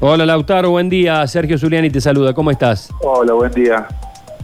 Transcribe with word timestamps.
Hola 0.00 0.24
Lautaro, 0.24 0.70
buen 0.70 0.88
día. 0.88 1.26
Sergio 1.26 1.58
Zuliani 1.58 1.90
te 1.90 2.00
saluda. 2.00 2.32
¿Cómo 2.32 2.50
estás? 2.50 2.90
Hola, 3.02 3.34
buen 3.34 3.52
día. 3.52 3.86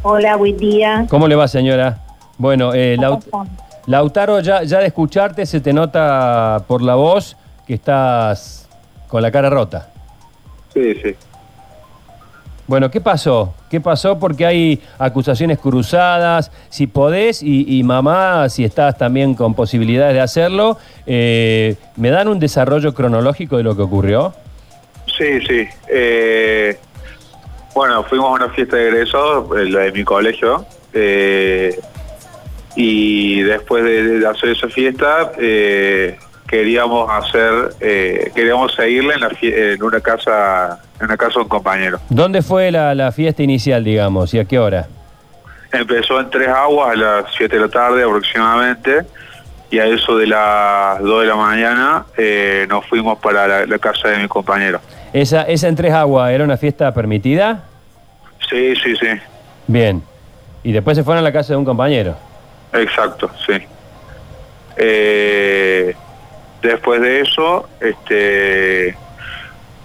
Hola, 0.02 0.36
buen 0.36 0.56
día. 0.56 1.06
¿Cómo 1.08 1.26
le 1.26 1.34
va, 1.34 1.48
señora? 1.48 1.98
Bueno, 2.38 2.75
eh, 2.75 2.96
Laut- 2.98 3.25
Lautaro, 3.87 4.40
ya, 4.40 4.62
ya 4.64 4.80
de 4.80 4.87
escucharte 4.87 5.46
se 5.46 5.61
te 5.61 5.72
nota 5.72 6.62
por 6.66 6.82
la 6.82 6.95
voz 6.96 7.37
que 7.66 7.74
estás 7.74 8.69
con 9.08 9.22
la 9.22 9.30
cara 9.30 9.48
rota. 9.48 9.88
Sí, 10.74 10.95
sí. 11.03 11.14
Bueno, 12.67 12.91
¿qué 12.91 13.01
pasó? 13.01 13.54
¿Qué 13.71 13.81
pasó? 13.81 14.19
Porque 14.19 14.45
hay 14.45 14.83
acusaciones 14.99 15.59
cruzadas. 15.59 16.51
Si 16.69 16.88
podés, 16.88 17.43
y, 17.43 17.79
y 17.79 17.83
mamá, 17.84 18.48
si 18.48 18.65
estás 18.65 18.98
también 18.98 19.34
con 19.34 19.55
posibilidades 19.55 20.15
de 20.15 20.20
hacerlo, 20.20 20.77
eh, 21.07 21.77
¿me 21.97 22.11
dan 22.11 22.27
un 22.29 22.41
desarrollo 22.41 22.93
cronológico 22.93 23.57
de 23.57 23.62
lo 23.62 23.77
que 23.77 23.83
ocurrió? 23.83 24.34
Sí, 25.16 25.41
sí. 25.46 25.69
Eh, 25.88 26.78
bueno, 27.74 28.02
fuimos 28.04 28.28
a 28.28 28.45
una 28.45 28.48
fiesta 28.54 28.77
de 28.77 28.88
egresados, 28.88 29.46
eh, 29.58 29.64
la 29.70 29.80
de 29.80 29.92
mi 29.92 30.04
colegio, 30.04 30.64
eh, 30.92 31.78
y 32.74 33.42
después 33.42 33.84
de, 33.84 34.18
de 34.20 34.27
hacer 34.27 34.50
esa 34.50 34.68
fiesta, 34.68 35.32
eh, 35.38 36.18
queríamos 36.48 37.10
hacer, 37.10 37.70
eh, 37.80 38.30
queríamos 38.34 38.74
seguirla 38.74 39.14
en, 39.14 39.20
la 39.20 39.30
en 39.41 39.82
una 39.82 40.00
casa, 40.00 40.80
en 41.00 41.06
una 41.06 41.16
casa 41.16 41.34
de 41.34 41.41
un 41.42 41.48
compañero. 41.48 41.98
¿Dónde 42.10 42.42
fue 42.42 42.70
la, 42.70 42.94
la 42.94 43.12
fiesta 43.12 43.42
inicial, 43.42 43.83
digamos, 43.84 44.33
y 44.34 44.38
a 44.38 44.44
qué 44.44 44.58
hora? 44.58 44.86
Empezó 45.72 46.20
en 46.20 46.30
Tres 46.30 46.48
Aguas 46.48 46.92
a 46.92 46.96
las 46.96 47.24
7 47.36 47.56
de 47.56 47.62
la 47.62 47.69
tarde 47.69 48.02
aproximadamente, 48.05 49.00
y 49.69 49.78
a 49.80 49.86
eso 49.86 50.16
de 50.16 50.28
las 50.28 51.00
2 51.02 51.22
de 51.22 51.27
la 51.27 51.34
mañana 51.34 52.06
eh, 52.16 52.66
nos 52.69 52.86
fuimos 52.86 53.19
para 53.19 53.48
la- 53.48 53.66
la 53.66 53.78
casa 53.78 54.08
de 54.10 54.19
mi 54.19 54.28
compañero. 54.28 54.80
¿Esa, 55.12 55.42
esa 55.42 55.69
en 55.69 55.77
Tres 55.77 55.92
Aguas 55.92 56.33
era 56.33 56.45
una 56.45 56.56
fiesta 56.56 56.92
permitida? 56.92 57.64
Sí, 58.48 58.74
sí, 58.77 58.95
sí. 58.97 59.09
Bien. 59.67 60.03
Y 60.62 60.72
después 60.72 60.97
se 60.97 61.05
fueron 61.05 61.20
a 61.20 61.22
la 61.22 61.33
casa 61.33 61.53
de 61.53 61.56
un 61.58 61.64
compañero. 61.64 62.17
Exacto, 62.72 63.30
sí. 63.47 63.55
Eh, 64.77 65.95
después 66.61 67.00
de 67.00 67.20
eso, 67.20 67.69
este, 67.80 68.97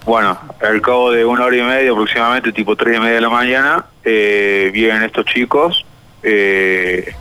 bueno, 0.05 0.37
al 0.61 0.81
cabo 0.81 1.11
de 1.11 1.23
una 1.23 1.45
hora 1.45 1.55
y 1.55 1.61
media 1.61 1.91
aproximadamente, 1.91 2.51
tipo 2.51 2.75
tres 2.75 2.97
y 2.97 2.99
media 2.99 3.15
de 3.15 3.21
la 3.21 3.29
mañana, 3.29 3.85
eh, 4.03 4.69
vienen 4.73 5.03
estos 5.03 5.25
chicos 5.25 5.85
eh, 6.23 7.13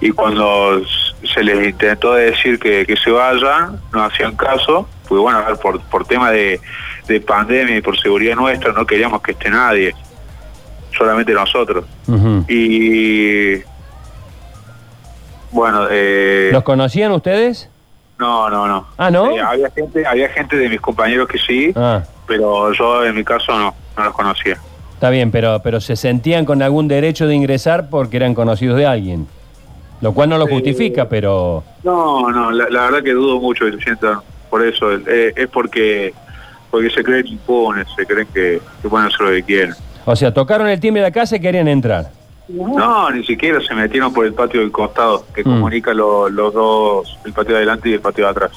y 0.00 0.10
cuando 0.10 0.82
se 1.34 1.42
les 1.42 1.68
intentó 1.68 2.14
decir 2.14 2.58
que, 2.58 2.86
que 2.86 2.96
se 2.96 3.10
vayan, 3.10 3.80
no 3.92 4.04
hacían 4.04 4.36
caso, 4.36 4.88
pues 5.08 5.20
bueno, 5.20 5.38
a 5.38 5.46
ver, 5.46 5.56
por, 5.56 5.80
por 5.82 6.06
tema 6.06 6.30
de, 6.30 6.60
de 7.06 7.20
pandemia 7.20 7.76
y 7.76 7.80
por 7.82 7.98
seguridad 7.98 8.36
nuestra 8.36 8.72
no 8.72 8.86
queríamos 8.86 9.20
que 9.22 9.32
esté 9.32 9.50
nadie, 9.50 9.94
solamente 10.96 11.32
nosotros. 11.32 11.84
Y 12.48 13.62
bueno, 15.50 15.86
eh, 15.90 16.50
¿Los 16.52 16.62
conocían 16.62 17.12
ustedes? 17.12 17.68
no, 18.18 18.50
no, 18.50 18.66
no. 18.66 18.86
Ah, 18.98 19.10
¿no? 19.10 19.30
Eh, 19.30 19.40
había 19.40 19.70
gente, 19.70 20.06
había 20.06 20.28
gente 20.28 20.56
de 20.56 20.68
mis 20.68 20.80
compañeros 20.80 21.26
que 21.26 21.38
sí, 21.38 21.72
Ah, 21.74 22.02
pero 22.26 22.72
yo 22.72 23.04
en 23.04 23.14
mi 23.14 23.24
caso 23.24 23.58
no, 23.58 23.74
no 23.96 24.04
los 24.04 24.14
conocía. 24.14 24.58
está 24.94 25.08
bien, 25.10 25.30
pero, 25.30 25.60
pero 25.64 25.80
se 25.80 25.96
sentían 25.96 26.44
con 26.44 26.60
algún 26.62 26.86
derecho 26.86 27.26
de 27.26 27.34
ingresar 27.34 27.88
porque 27.88 28.18
eran 28.18 28.34
conocidos 28.34 28.76
de 28.76 28.86
alguien. 28.86 29.26
Lo 30.02 30.12
cual 30.12 30.28
no 30.30 30.38
lo 30.38 30.46
Eh, 30.46 30.50
justifica, 30.52 31.08
pero... 31.08 31.62
No, 31.82 32.30
no, 32.30 32.50
la, 32.52 32.68
la 32.70 32.82
verdad 32.84 33.02
que 33.02 33.12
dudo 33.12 33.38
mucho 33.40 33.64
que 33.66 33.72
se 33.72 33.80
sientan 33.82 34.20
por 34.50 34.64
eso. 34.66 34.92
Eh, 34.94 35.32
es 35.36 35.48
porque 35.48 36.12
porque 36.70 36.90
se 36.90 37.02
creen 37.02 37.26
impunes, 37.26 37.86
se 37.96 38.06
creen 38.06 38.28
que, 38.32 38.60
que 38.82 38.88
pueden 38.88 39.06
hacer 39.08 39.20
lo 39.20 39.30
que 39.32 39.42
quieren. 39.42 39.74
O 40.04 40.14
sea, 40.16 40.32
tocaron 40.32 40.68
el 40.68 40.80
timbre 40.80 41.02
de 41.02 41.08
la 41.08 41.12
casa 41.12 41.36
y 41.36 41.40
querían 41.40 41.68
entrar. 41.68 42.10
No, 42.48 43.10
ni 43.10 43.24
siquiera 43.24 43.60
se 43.60 43.74
metieron 43.74 44.12
por 44.12 44.26
el 44.26 44.34
patio 44.34 44.60
del 44.60 44.72
costado, 44.72 45.24
que 45.34 45.42
Mm. 45.42 45.44
comunica 45.44 45.94
lo- 45.94 46.28
los 46.28 46.52
dos, 46.52 47.18
el 47.24 47.32
patio 47.32 47.52
de 47.52 47.58
adelante 47.58 47.88
y 47.88 47.92
el 47.94 48.00
patio 48.00 48.24
de 48.24 48.30
atrás. 48.30 48.50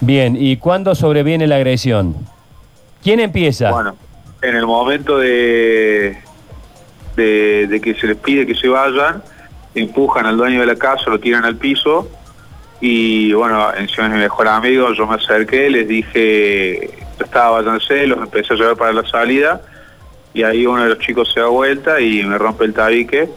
Bien, 0.00 0.36
¿y 0.38 0.56
cuándo 0.56 0.94
sobreviene 0.94 1.46
la 1.46 1.56
agresión? 1.56 2.14
¿Quién 3.02 3.20
empieza? 3.20 3.70
Bueno, 3.70 3.96
en 4.40 4.56
el 4.56 4.66
momento 4.66 5.18
de, 5.18 6.16
de, 7.16 7.66
de 7.68 7.80
que 7.80 7.94
se 7.94 8.06
les 8.08 8.16
pide 8.16 8.46
que 8.46 8.54
se 8.54 8.68
vayan, 8.68 9.22
empujan 9.74 10.26
al 10.26 10.36
dueño 10.36 10.60
de 10.60 10.66
la 10.66 10.76
casa, 10.76 11.04
lo 11.08 11.18
tiran 11.20 11.44
al 11.44 11.56
piso 11.56 12.08
y 12.84 13.32
bueno, 13.32 13.72
encima 13.76 14.08
es 14.08 14.12
mi 14.12 14.18
mejor 14.18 14.48
amigo, 14.48 14.92
yo 14.92 15.06
me 15.06 15.14
acerqué, 15.14 15.70
les 15.70 15.86
dije, 15.86 16.90
ya 17.16 17.24
estaba, 17.24 17.62
váyanse, 17.62 18.08
los 18.08 18.18
empecé 18.18 18.54
a 18.54 18.56
llevar 18.56 18.76
para 18.76 18.92
la 18.92 19.06
salida. 19.06 19.60
Y 20.34 20.42
ahí 20.42 20.66
uno 20.66 20.82
de 20.82 20.88
los 20.88 20.98
chicos 20.98 21.30
se 21.32 21.38
da 21.38 21.46
vuelta 21.46 22.00
y 22.00 22.24
me 22.24 22.36
rompe 22.38 22.64
el 22.64 22.74
tabique. 22.74 23.28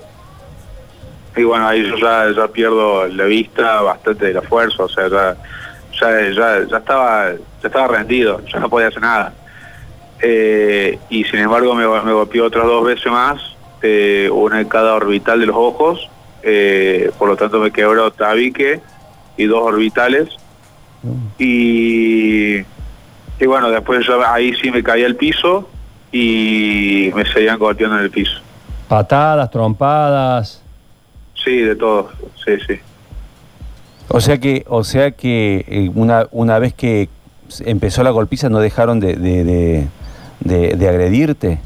Y 1.38 1.44
bueno, 1.44 1.68
ahí 1.68 1.88
yo 1.88 1.96
ya, 1.96 2.32
ya 2.36 2.48
pierdo 2.48 3.06
la 3.06 3.26
vista 3.26 3.82
bastante 3.84 4.26
de 4.26 4.34
la 4.34 4.42
fuerza, 4.42 4.86
o 4.86 4.90
sea, 4.90 5.10
ya, 5.10 5.38
ya, 6.02 6.78
estaba, 6.78 7.34
ya 7.62 7.68
estaba 7.68 7.88
rendido, 7.88 8.42
ya 8.52 8.60
no 8.60 8.68
podía 8.68 8.88
hacer 8.88 9.04
nada. 9.04 9.32
Eh, 10.22 10.98
y 11.12 11.24
sin 11.24 11.42
embargo 11.42 11.76
me, 11.76 11.86
me 11.86 12.14
golpeó 12.14 12.46
otras 12.46 12.66
dos 12.66 12.84
veces 12.84 13.12
más, 13.12 13.40
eh, 13.84 14.28
una 14.32 14.60
en 14.60 14.68
cada 14.68 14.96
orbital 14.96 15.40
de 15.40 15.46
los 15.46 15.56
ojos, 15.56 16.10
eh, 16.42 17.12
por 17.20 17.30
lo 17.30 17.38
tanto 17.38 17.60
me 17.60 17.70
quebró 17.70 18.10
tabique 18.10 18.82
y 19.38 19.46
dos 19.46 19.62
orbitales. 19.63 20.29
Y, 21.38 22.57
y 22.57 23.46
bueno, 23.46 23.69
después 23.69 24.06
yo 24.06 24.25
ahí 24.25 24.53
sí 24.62 24.72
me 24.72 24.81
caí 24.84 25.03
al 25.03 25.16
piso 25.16 25.69
y 26.12 27.12
me 27.16 27.25
seguían 27.25 27.59
golpeando 27.59 27.97
en 27.97 28.03
el 28.03 28.09
piso. 28.12 28.40
Patadas, 28.88 29.50
trompadas. 29.51 30.62
Sí, 31.44 31.57
de 31.57 31.75
todo, 31.75 32.09
sí, 32.44 32.53
sí. 32.68 32.79
O 34.07 34.22
sea 34.22 34.40
que, 34.40 34.63
o 34.68 34.84
sea 34.84 35.12
que 35.12 35.66
eh, 35.67 35.91
una, 35.94 36.28
una 36.31 36.57
vez 36.59 36.73
que 36.73 37.09
empezó 37.66 38.03
la 38.03 38.12
golpiza 38.12 38.50
no 38.50 38.59
dejaron 38.59 39.00
de, 39.00 39.16
de, 39.16 39.44
de- 39.44 39.88
de- 40.40 40.75
de 40.75 40.90
agredirte. 40.90 41.59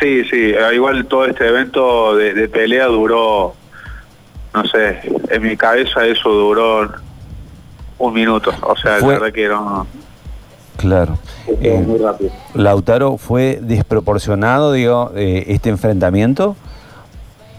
Sí, 0.00 0.24
sí, 0.24 0.54
igual 0.74 1.04
todo 1.06 1.26
este 1.26 1.46
evento 1.46 2.16
de, 2.16 2.32
de 2.34 2.48
pelea 2.48 2.86
duró, 2.86 3.54
no 4.54 4.64
sé, 4.66 5.00
en 5.30 5.42
mi 5.42 5.56
cabeza 5.56 6.04
eso 6.06 6.28
duró 6.28 6.90
un 7.98 8.12
minuto, 8.14 8.52
o 8.62 8.76
sea, 8.76 8.98
Fue- 8.98 9.14
la 9.14 9.18
verdad 9.20 9.34
que 9.34 9.44
era 9.44 9.58
un- 9.58 9.86
Claro. 10.76 11.18
Eh, 11.60 11.82
muy 11.86 11.98
rápido. 11.98 12.30
Lautaro, 12.54 13.16
¿fue 13.16 13.58
desproporcionado, 13.62 14.72
digo, 14.72 15.12
eh, 15.14 15.44
este 15.48 15.68
enfrentamiento? 15.70 16.56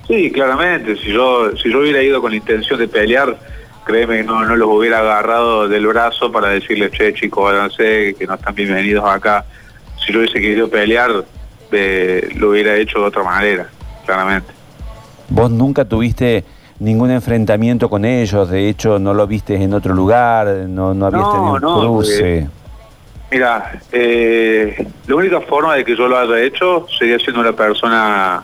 Sí, 0.07 0.31
claramente, 0.31 0.97
si 0.97 1.13
yo 1.13 1.55
si 1.55 1.71
yo 1.71 1.79
hubiera 1.79 2.01
ido 2.01 2.21
con 2.21 2.31
la 2.31 2.37
intención 2.37 2.77
de 2.79 2.87
pelear, 2.89 3.37
créeme 3.85 4.17
que 4.17 4.23
no, 4.23 4.43
no 4.43 4.55
los 4.57 4.67
hubiera 4.69 4.99
agarrado 4.99 5.69
del 5.69 5.87
brazo 5.87 6.31
para 6.31 6.49
decirles, 6.49 6.91
che, 6.91 7.13
chicos, 7.13 7.45
váyanse, 7.53 8.13
que 8.19 8.27
no 8.27 8.33
están 8.33 8.53
bienvenidos 8.55 9.05
acá. 9.05 9.45
Si 10.05 10.11
yo 10.11 10.19
hubiese 10.19 10.41
querido 10.41 10.67
pelear, 10.69 11.23
eh, 11.71 12.29
lo 12.35 12.49
hubiera 12.49 12.75
hecho 12.75 12.99
de 12.99 13.05
otra 13.05 13.23
manera, 13.23 13.69
claramente. 14.05 14.51
¿Vos 15.29 15.49
nunca 15.49 15.85
tuviste 15.85 16.43
ningún 16.83 17.11
enfrentamiento 17.11 17.89
con 17.89 18.05
ellos? 18.05 18.49
De 18.49 18.67
hecho, 18.69 18.99
no 18.99 19.13
lo 19.13 19.25
viste 19.25 19.55
en 19.55 19.73
otro 19.73 19.93
lugar, 19.93 20.47
no, 20.67 20.93
no 20.93 21.05
habías 21.05 21.25
No, 21.25 21.31
tenido 21.31 21.53
un 21.55 21.59
no, 21.61 21.73
cruce. 21.81 22.37
eh, 22.39 22.47
Mira, 23.31 23.71
eh, 23.91 24.87
la 25.07 25.15
única 25.15 25.41
forma 25.41 25.75
de 25.75 25.83
que 25.85 25.95
yo 25.95 26.07
lo 26.07 26.17
haya 26.19 26.39
hecho 26.43 26.85
sería 26.99 27.17
siendo 27.17 27.41
una 27.41 27.53
persona 27.53 28.43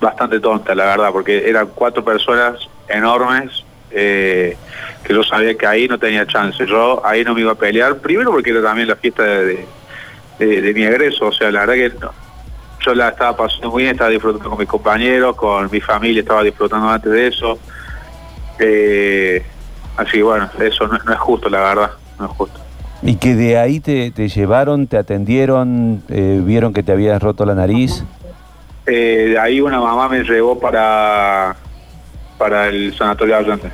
bastante 0.00 0.38
tonta, 0.40 0.74
la 0.74 0.84
verdad, 0.84 1.10
porque 1.12 1.48
eran 1.48 1.68
cuatro 1.74 2.04
personas 2.04 2.56
enormes 2.88 3.64
eh, 3.90 4.54
que 5.02 5.14
yo 5.14 5.22
sabía 5.22 5.54
que 5.56 5.66
ahí 5.66 5.88
no 5.88 5.98
tenía 5.98 6.26
chance. 6.26 6.66
Yo 6.66 7.00
ahí 7.06 7.24
no 7.24 7.34
me 7.34 7.40
iba 7.40 7.52
a 7.52 7.54
pelear, 7.54 7.96
primero 7.96 8.32
porque 8.32 8.50
era 8.50 8.60
también 8.62 8.88
la 8.88 8.96
fiesta 8.96 9.22
de, 9.22 9.44
de- 9.46 9.66
de- 10.38 10.60
de 10.60 10.74
mi 10.74 10.82
egreso, 10.82 11.28
o 11.28 11.32
sea, 11.32 11.50
la 11.50 11.60
verdad 11.64 11.74
que 11.74 11.98
no. 11.98 12.10
Yo 12.86 12.94
la 12.94 13.08
estaba 13.08 13.36
pasando 13.36 13.70
muy 13.70 13.82
bien, 13.82 13.94
estaba 13.94 14.10
disfrutando 14.10 14.48
con 14.48 14.58
mis 14.58 14.68
compañeros, 14.68 15.34
con 15.34 15.68
mi 15.70 15.80
familia, 15.80 16.20
estaba 16.20 16.42
disfrutando 16.42 16.88
antes 16.88 17.10
de 17.10 17.26
eso. 17.26 17.58
Eh, 18.58 19.44
así 19.96 20.12
que 20.12 20.22
bueno, 20.22 20.48
eso 20.60 20.86
no, 20.86 20.96
no 21.04 21.12
es 21.12 21.18
justo, 21.18 21.48
la 21.48 21.60
verdad, 21.60 21.90
no 22.18 22.26
es 22.26 22.30
justo. 22.32 22.60
Y 23.02 23.16
que 23.16 23.34
de 23.34 23.58
ahí 23.58 23.80
te, 23.80 24.10
te 24.10 24.28
llevaron, 24.28 24.86
te 24.86 24.96
atendieron, 24.96 26.02
eh, 26.08 26.40
vieron 26.42 26.72
que 26.72 26.82
te 26.82 26.92
habías 26.92 27.20
roto 27.22 27.44
la 27.44 27.54
nariz. 27.54 28.04
Eh, 28.86 29.30
de 29.30 29.38
ahí 29.38 29.60
una 29.60 29.80
mamá 29.80 30.08
me 30.08 30.22
llevó 30.22 30.58
para, 30.58 31.56
para 32.38 32.68
el 32.68 32.94
sanatorio 32.96 33.36
Allende. 33.36 33.70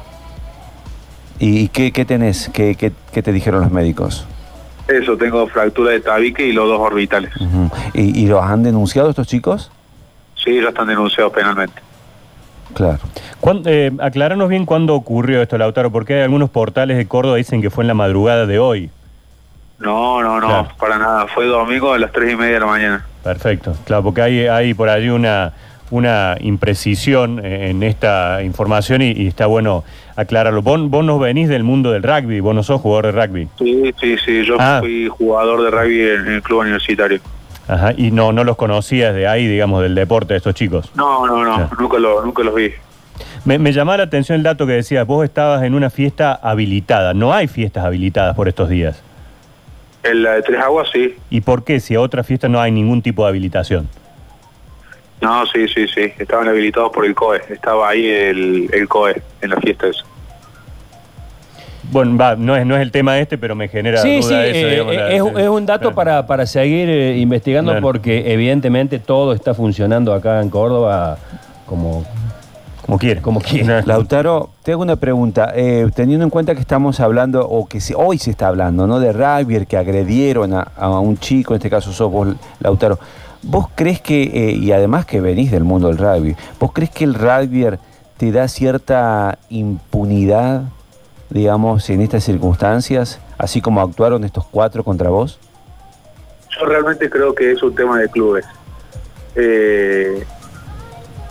¿Y 1.38 1.68
qué, 1.68 1.92
qué 1.92 2.04
tenés? 2.04 2.50
¿Qué, 2.52 2.74
qué, 2.76 2.92
qué 3.12 3.22
te 3.22 3.32
dijeron 3.32 3.60
los 3.60 3.70
médicos? 3.70 4.26
Eso, 4.88 5.16
tengo 5.16 5.46
fractura 5.46 5.92
de 5.92 6.00
tabique 6.00 6.44
y 6.46 6.52
los 6.52 6.68
dos 6.68 6.80
orbitales. 6.80 7.32
¿Y, 7.94 8.24
y 8.24 8.26
los 8.26 8.42
han 8.42 8.62
denunciado 8.62 9.10
estos 9.10 9.26
chicos? 9.26 9.70
Sí, 10.36 10.60
ya 10.60 10.68
están 10.70 10.88
denunciados 10.88 11.32
penalmente. 11.32 11.80
Claro. 12.74 12.98
¿Cuándo- 13.40 13.68
eh, 13.70 13.92
acláranos 14.00 14.48
bien 14.48 14.66
cuándo 14.66 14.94
ocurrió 14.94 15.40
esto, 15.42 15.56
Lautaro, 15.58 15.90
porque 15.92 16.14
hay 16.14 16.22
algunos 16.22 16.50
portales 16.50 16.96
de 16.96 17.06
Córdoba 17.06 17.34
que 17.36 17.38
dicen 17.38 17.62
que 17.62 17.70
fue 17.70 17.84
en 17.84 17.88
la 17.88 17.94
madrugada 17.94 18.46
de 18.46 18.58
hoy. 18.58 18.90
No, 19.78 20.22
no, 20.22 20.40
no, 20.40 20.46
Claro. 20.46 20.68
para 20.78 20.98
nada. 20.98 21.26
Fue 21.28 21.46
domingo 21.46 21.92
a 21.92 21.98
las 21.98 22.12
tres 22.12 22.32
y 22.32 22.36
media 22.36 22.54
de 22.54 22.60
la 22.60 22.66
mañana. 22.66 23.06
Perfecto. 23.22 23.74
Claro, 23.84 24.02
porque 24.04 24.22
hay, 24.22 24.46
hay 24.46 24.74
por 24.74 24.88
allí 24.88 25.08
una, 25.10 25.52
una 25.92 26.36
imprecisión 26.40 27.44
en 27.44 27.82
esta 27.82 28.42
información 28.42 29.02
y, 29.02 29.12
y 29.12 29.26
está 29.26 29.44
bueno 29.46 29.84
aclararlo. 30.16 30.62
Vos, 30.62 30.80
vos 30.88 31.04
no 31.04 31.18
venís 31.18 31.48
del 31.50 31.64
mundo 31.64 31.92
del 31.92 32.02
rugby, 32.02 32.40
vos 32.40 32.54
no 32.54 32.62
sos 32.62 32.80
jugador 32.80 33.12
de 33.14 33.26
rugby. 33.26 33.48
Sí, 33.58 33.92
sí, 34.00 34.16
sí. 34.24 34.44
Yo 34.44 34.56
Ah. 34.58 34.78
fui 34.80 35.06
jugador 35.08 35.62
de 35.62 35.70
rugby 35.70 36.00
en, 36.00 36.32
el 36.34 36.42
club 36.42 36.60
universitario. 36.60 37.20
Ajá, 37.68 37.92
y 37.96 38.10
no, 38.10 38.32
no 38.32 38.42
los 38.42 38.56
conocías 38.56 39.14
de 39.14 39.28
ahí, 39.28 39.46
digamos, 39.46 39.82
del 39.82 39.94
deporte 39.94 40.32
de 40.32 40.38
estos 40.38 40.54
chicos. 40.54 40.90
No, 40.94 41.26
no, 41.26 41.44
no. 41.44 41.54
Claro. 41.56 41.70
Nunca, 41.78 41.98
lo, 41.98 42.24
nunca 42.24 42.42
los 42.42 42.54
vi. 42.54 42.70
Me, 43.44 43.58
me 43.58 43.72
llamaba 43.72 43.98
la 43.98 44.04
atención 44.04 44.36
el 44.36 44.42
dato 44.42 44.66
que 44.66 44.72
decías, 44.72 45.06
vos 45.06 45.24
estabas 45.24 45.62
en 45.62 45.74
una 45.74 45.90
fiesta 45.90 46.32
habilitada. 46.42 47.12
No 47.12 47.34
hay 47.34 47.48
fiestas 47.48 47.84
habilitadas 47.84 48.34
por 48.34 48.48
estos 48.48 48.68
días. 48.70 49.02
En 50.04 50.22
la 50.22 50.32
de 50.32 50.42
Tres 50.42 50.58
Aguas, 50.60 50.88
sí. 50.92 51.14
¿Y 51.30 51.42
por 51.42 51.64
qué 51.64 51.78
si 51.80 51.94
a 51.94 52.00
otra 52.00 52.24
fiesta 52.24 52.48
no 52.48 52.60
hay 52.60 52.72
ningún 52.72 53.02
tipo 53.02 53.22
de 53.24 53.28
habilitación? 53.28 53.88
No, 55.22 55.46
sí, 55.46 55.66
sí, 55.68 55.86
sí. 55.88 56.12
Estaban 56.18 56.48
habilitados 56.48 56.90
por 56.92 57.06
el 57.06 57.14
COE. 57.14 57.40
Estaba 57.48 57.88
ahí 57.88 58.04
el, 58.06 58.68
el 58.72 58.88
COE 58.88 59.22
en 59.40 59.50
la 59.50 59.56
fiesta 59.60 59.86
esa. 59.86 60.02
Bueno, 61.90 62.16
va, 62.16 62.36
no 62.36 62.56
es, 62.56 62.64
no 62.64 62.74
es 62.76 62.82
el 62.82 62.90
tema 62.90 63.18
este, 63.18 63.36
pero 63.38 63.54
me 63.54 63.68
genera 63.68 63.98
Sí, 64.00 64.16
duda 64.20 64.28
sí, 64.28 64.34
eso, 64.34 64.66
eh, 64.66 64.70
digamos, 64.70 64.94
la- 64.94 65.08
es, 65.12 65.22
es 65.44 65.48
un 65.48 65.66
dato 65.66 65.80
Claro. 65.80 65.94
para, 65.94 66.26
para 66.26 66.46
seguir 66.46 66.88
eh, 66.88 67.18
investigando 67.18 67.72
Claro. 67.72 67.82
porque 67.86 68.32
evidentemente 68.32 68.98
todo 68.98 69.32
está 69.32 69.52
funcionando 69.52 70.14
acá 70.14 70.40
en 70.40 70.48
Córdoba 70.48 71.18
como, 71.66 72.04
Como 72.86 72.98
quiere. 72.98 73.20
como 73.20 73.40
quiera. 73.40 73.82
Lautaro, 73.84 74.50
te 74.62 74.72
hago 74.72 74.82
una 74.82 74.96
pregunta. 74.96 75.52
Eh, 75.54 75.86
teniendo 75.94 76.24
en 76.24 76.30
cuenta 76.30 76.54
que 76.54 76.60
estamos 76.60 76.98
hablando, 77.00 77.46
o 77.46 77.66
que 77.68 77.80
se- 77.80 77.94
hoy 77.94 78.16
se 78.18 78.30
está 78.30 78.48
hablando, 78.48 78.86
¿no? 78.86 78.98
De 78.98 79.12
rugby, 79.12 79.66
que 79.66 79.76
agredieron 79.76 80.54
a, 80.54 80.62
a 80.76 80.88
un 80.98 81.18
chico, 81.18 81.52
en 81.52 81.56
este 81.58 81.68
caso 81.68 81.92
sos 81.92 82.10
vos, 82.10 82.28
Lautaro. 82.60 82.98
¿Vos 83.42 83.66
crees 83.74 84.00
que, 84.00 84.22
eh, 84.22 84.52
y 84.52 84.72
además 84.72 85.04
que 85.04 85.20
venís 85.20 85.50
del 85.50 85.64
mundo 85.64 85.88
del 85.88 85.98
rugby, 85.98 86.36
¿vos 86.60 86.72
crees 86.72 86.90
que 86.90 87.04
el 87.04 87.14
rugby 87.14 87.66
te 88.16 88.30
da 88.30 88.46
cierta 88.46 89.38
impunidad, 89.50 90.62
digamos, 91.28 91.90
en 91.90 92.02
estas 92.02 92.22
circunstancias, 92.22 93.20
así 93.38 93.60
como 93.60 93.80
actuaron 93.80 94.22
estos 94.22 94.46
cuatro 94.46 94.84
contra 94.84 95.10
vos? 95.10 95.40
Yo 96.56 96.66
realmente 96.66 97.10
creo 97.10 97.34
que 97.34 97.50
es 97.50 97.62
un 97.62 97.74
tema 97.74 97.98
de 97.98 98.08
clubes. 98.08 98.44
Eh, 99.34 100.24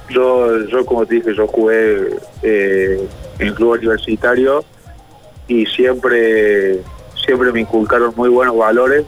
yo, 0.10 0.66
yo 0.66 0.86
como 0.86 1.06
te 1.06 1.16
dije, 1.16 1.34
yo 1.34 1.48
jugué 1.48 2.18
eh, 2.44 3.08
en 3.40 3.54
club 3.54 3.74
universitario 3.74 4.66
y 5.48 5.66
siempre, 5.66 6.82
siempre 7.26 7.52
me 7.54 7.62
inculcaron 7.62 8.14
muy 8.18 8.30
buenos 8.30 8.58
valores. 8.58 9.06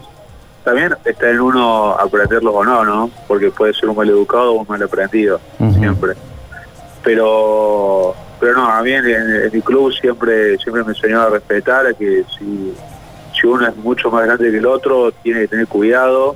También 0.64 0.96
está 1.04 1.30
en 1.30 1.40
uno 1.40 1.90
aprenderlos 1.92 2.54
o 2.54 2.64
no, 2.64 2.84
¿no? 2.84 3.10
Porque 3.28 3.50
puede 3.50 3.74
ser 3.74 3.90
un 3.90 3.96
mal 3.96 4.08
educado 4.08 4.52
o 4.52 4.60
un 4.60 4.66
mal 4.66 4.82
aprendido, 4.82 5.38
siempre. 5.78 6.14
Pero, 7.02 8.14
pero 8.40 8.54
no, 8.54 8.66
a 8.66 8.82
mí 8.82 8.92
en, 8.92 9.04
en 9.06 9.50
mi 9.52 9.60
club 9.60 9.92
siempre, 9.92 10.56
siempre 10.56 10.82
me 10.82 10.92
enseñó 10.92 11.20
a 11.20 11.28
respetar, 11.28 11.86
a 11.86 11.92
que 11.92 12.24
si, 12.38 12.72
si 13.38 13.46
uno 13.46 13.68
es 13.68 13.76
mucho 13.76 14.10
más 14.10 14.24
grande 14.24 14.50
que 14.50 14.56
el 14.56 14.64
otro, 14.64 15.12
tiene 15.12 15.40
que 15.40 15.48
tener 15.48 15.66
cuidado, 15.66 16.34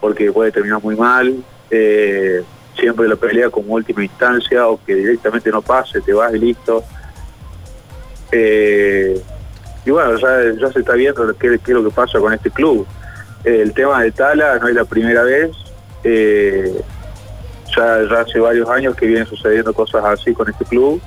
porque 0.00 0.32
puede 0.32 0.52
terminar 0.52 0.82
muy 0.82 0.96
mal. 0.96 1.34
Eh, 1.70 2.42
siempre 2.78 3.06
lo 3.08 3.18
pelea 3.18 3.50
como 3.50 3.74
última 3.74 4.02
instancia, 4.02 4.66
o 4.68 4.80
que 4.86 4.94
directamente 4.94 5.50
no 5.50 5.60
pase, 5.60 6.00
te 6.00 6.14
vas 6.14 6.34
y 6.34 6.38
listo. 6.38 6.82
Eh, 8.32 9.20
y 9.84 9.90
bueno, 9.90 10.16
ya, 10.16 10.28
ya 10.58 10.72
se 10.72 10.80
está 10.80 10.94
viendo 10.94 11.26
qué, 11.36 11.58
qué 11.62 11.72
es 11.72 11.76
lo 11.76 11.84
que 11.84 11.94
pasa 11.94 12.18
con 12.18 12.32
este 12.32 12.50
club. 12.50 12.86
El 13.44 13.72
tema 13.72 14.02
de 14.02 14.10
Tala 14.12 14.58
no 14.58 14.68
es 14.68 14.74
la 14.74 14.84
primera 14.84 15.22
vez. 15.22 15.50
eh, 16.04 16.74
ya, 17.76 17.98
ya 18.08 18.20
hace 18.20 18.38
varios 18.38 18.68
años 18.70 18.94
que 18.96 19.06
vienen 19.06 19.26
sucediendo 19.26 19.72
cosas 19.74 20.02
así 20.04 20.32
con 20.32 20.48
este 20.48 20.64
club. 20.64 21.00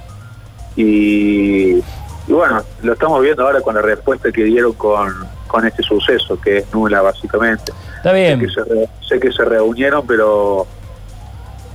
Y, 0.75 1.77
y 1.77 1.83
bueno, 2.31 2.61
lo 2.83 2.93
estamos 2.93 3.21
viendo 3.21 3.45
ahora 3.45 3.61
con 3.61 3.75
la 3.75 3.81
respuesta 3.81 4.31
que 4.31 4.43
dieron 4.43 4.73
con, 4.73 5.13
con 5.47 5.65
este 5.65 5.81
suceso, 5.83 6.39
que 6.39 6.59
es 6.59 6.73
nula 6.73 7.01
básicamente. 7.01 7.71
Está 7.97 8.11
Sé 8.11 8.15
bien. 8.15 8.39
que 8.39 8.49
se, 8.49 8.63
re- 8.63 8.89
sé 9.07 9.19
que 9.19 9.31
se 9.31 9.43
reunieron, 9.45 10.05
pero 10.05 10.67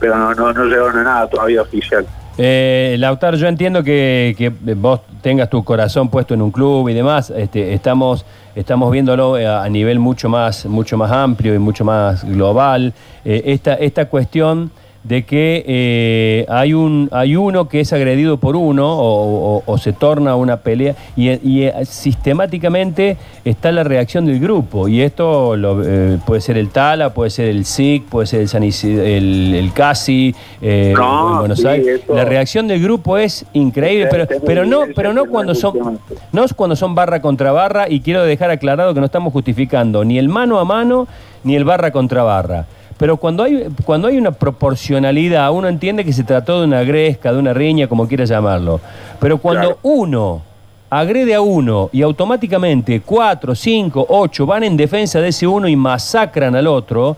pero 0.00 0.16
no, 0.16 0.34
no, 0.34 0.52
no 0.52 0.64
llegaron 0.64 0.98
a 0.98 1.02
nada 1.04 1.28
todavía 1.28 1.62
oficial. 1.62 2.06
Eh, 2.36 2.96
Lautaro, 2.98 3.36
yo 3.36 3.46
entiendo 3.46 3.84
que, 3.84 4.52
vos 4.76 5.00
tengas 5.22 5.48
tu 5.48 5.62
corazón 5.62 6.08
puesto 6.08 6.34
en 6.34 6.42
un 6.42 6.50
club 6.50 6.88
y 6.88 6.94
demás. 6.94 7.31
Este, 7.31 7.72
estamos, 7.72 8.25
estamos 8.54 8.90
viéndolo 8.90 9.38
eh, 9.38 9.46
a 9.46 9.69
nivel 9.69 9.98
mucho 9.98 10.28
más, 10.28 10.66
mucho 10.66 10.96
más 10.96 11.12
amplio 11.12 11.54
y 11.54 11.58
mucho 11.58 11.84
más 11.84 12.25
global. 12.25 12.92
Eh, 13.25 13.42
esta, 13.46 13.75
esta 13.75 14.06
cuestión 14.06 14.70
de 15.04 15.22
que 15.24 15.62
eh, 15.66 16.46
hay, 16.48 16.72
un, 16.72 17.10
hay 17.12 17.36
uno 17.36 17.68
que 17.68 17.80
es 17.80 17.92
agredido 17.92 18.38
por 18.38 18.56
uno 18.56 18.90
o, 18.90 19.56
o- 19.58 19.62
o 19.66 19.78
se 19.78 19.92
torna 19.92 20.34
una 20.34 20.56
pelea 20.56 20.94
y, 21.14 21.28
y, 21.46 21.64
eh, 21.64 21.74
sistemáticamente 21.84 23.18
está 23.44 23.70
la 23.70 23.84
reacción 23.84 24.24
del 24.24 24.40
grupo 24.40 24.88
y 24.88 25.02
esto 25.02 25.56
lo, 25.56 25.82
eh, 25.84 26.18
puede 26.24 26.40
ser 26.40 26.56
el 26.56 26.70
Tala, 26.70 27.12
puede 27.12 27.28
ser 27.30 27.48
el 27.48 27.66
SIC, 27.66 28.04
puede 28.06 28.26
ser 28.26 28.40
el, 28.40 28.48
San 28.48 28.62
Isid- 28.62 28.98
el, 28.98 29.54
el 29.54 29.72
Casi, 29.74 30.34
eh, 30.62 30.94
No, 30.96 31.32
en 31.32 31.38
Buenos 31.40 31.60
sí, 31.60 31.66
Aires. 31.66 32.00
eso- 32.02 32.14
La 32.14 32.24
reacción 32.24 32.66
del 32.66 32.82
grupo 32.82 33.18
es 33.18 33.44
increíble, 33.52 34.08
pero, 34.10 34.26
muy 34.28 34.40
pero 34.46 34.64
no, 34.64 34.80
pero 34.96 35.12
no 35.12 35.26
cuando 35.26 35.54
son, 35.54 36.00
no 36.32 36.44
es 36.44 36.54
cuando 36.54 36.76
son 36.76 36.94
barra 36.94 37.20
contra 37.20 37.52
barra 37.52 37.90
y 37.90 38.00
quiero 38.00 38.24
dejar 38.24 38.50
aclarado 38.50 38.94
que 38.94 39.00
no 39.00 39.06
estamos 39.06 39.32
justificando 39.34 40.02
ni 40.04 40.18
el 40.18 40.28
mano 40.30 40.58
a 40.58 40.64
mano 40.64 41.06
ni 41.44 41.56
el 41.56 41.64
barra 41.64 41.90
contra 41.92 42.22
barra. 42.22 42.64
Pero 42.99 43.17
cuando 43.17 43.43
hay, 43.43 43.67
cuando 43.85 44.08
hay 44.08 44.17
una 44.19 44.31
proporcionalidad, 44.31 45.50
uno 45.52 45.69
entiende 45.69 46.05
que 46.05 46.12
se 46.12 46.23
trató 46.25 46.61
de 46.61 46.67
una 46.67 46.82
gresca, 46.85 47.32
de 47.32 47.38
una 47.38 47.52
riña, 47.52 47.88
como 47.88 48.06
quiera 48.06 48.25
llamarlo. 48.25 48.81
Pero 49.20 49.38
cuando 49.38 49.62
Claro. 49.62 49.79
uno 49.82 50.43
agrede 50.91 51.35
a 51.35 51.41
uno 51.41 51.91
y 51.93 52.02
automáticamente 52.02 53.00
cuatro, 53.00 53.55
cinco, 53.55 54.06
ocho 54.08 54.46
van 54.46 54.62
en 54.62 54.76
defensa 54.76 55.20
de 55.20 55.29
ese 55.29 55.46
uno 55.46 55.67
y 55.67 55.75
masacran 55.75 56.55
al 56.55 56.69
otro, 56.69 57.17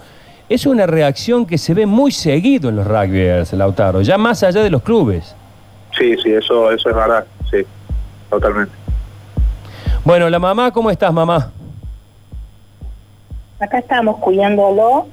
es 0.49 0.65
una 0.65 0.87
reacción 0.87 1.45
que 1.45 1.59
se 1.59 1.75
ve 1.75 1.85
muy 1.85 2.11
seguido 2.11 2.71
en 2.71 2.77
los 2.77 2.87
rugbyers, 2.87 3.53
Lautaro, 3.53 4.01
ya 4.01 4.17
más 4.17 4.43
allá 4.43 4.63
de 4.63 4.71
los 4.71 4.81
clubes. 4.83 5.35
Sí, 5.99 6.15
sí, 6.23 6.31
eso, 6.33 6.71
eso 6.71 6.89
es 6.89 6.95
verdad, 6.95 7.25
sí, 7.51 7.59
totalmente. 8.31 8.73
Bueno, 10.05 10.31
la 10.31 10.39
mamá, 10.39 10.71
¿cómo 10.71 10.91
estás, 10.91 11.13
mamá? 11.13 11.51
Acá 13.59 13.79
estamos 13.79 14.19
cuidándolo, 14.19 15.07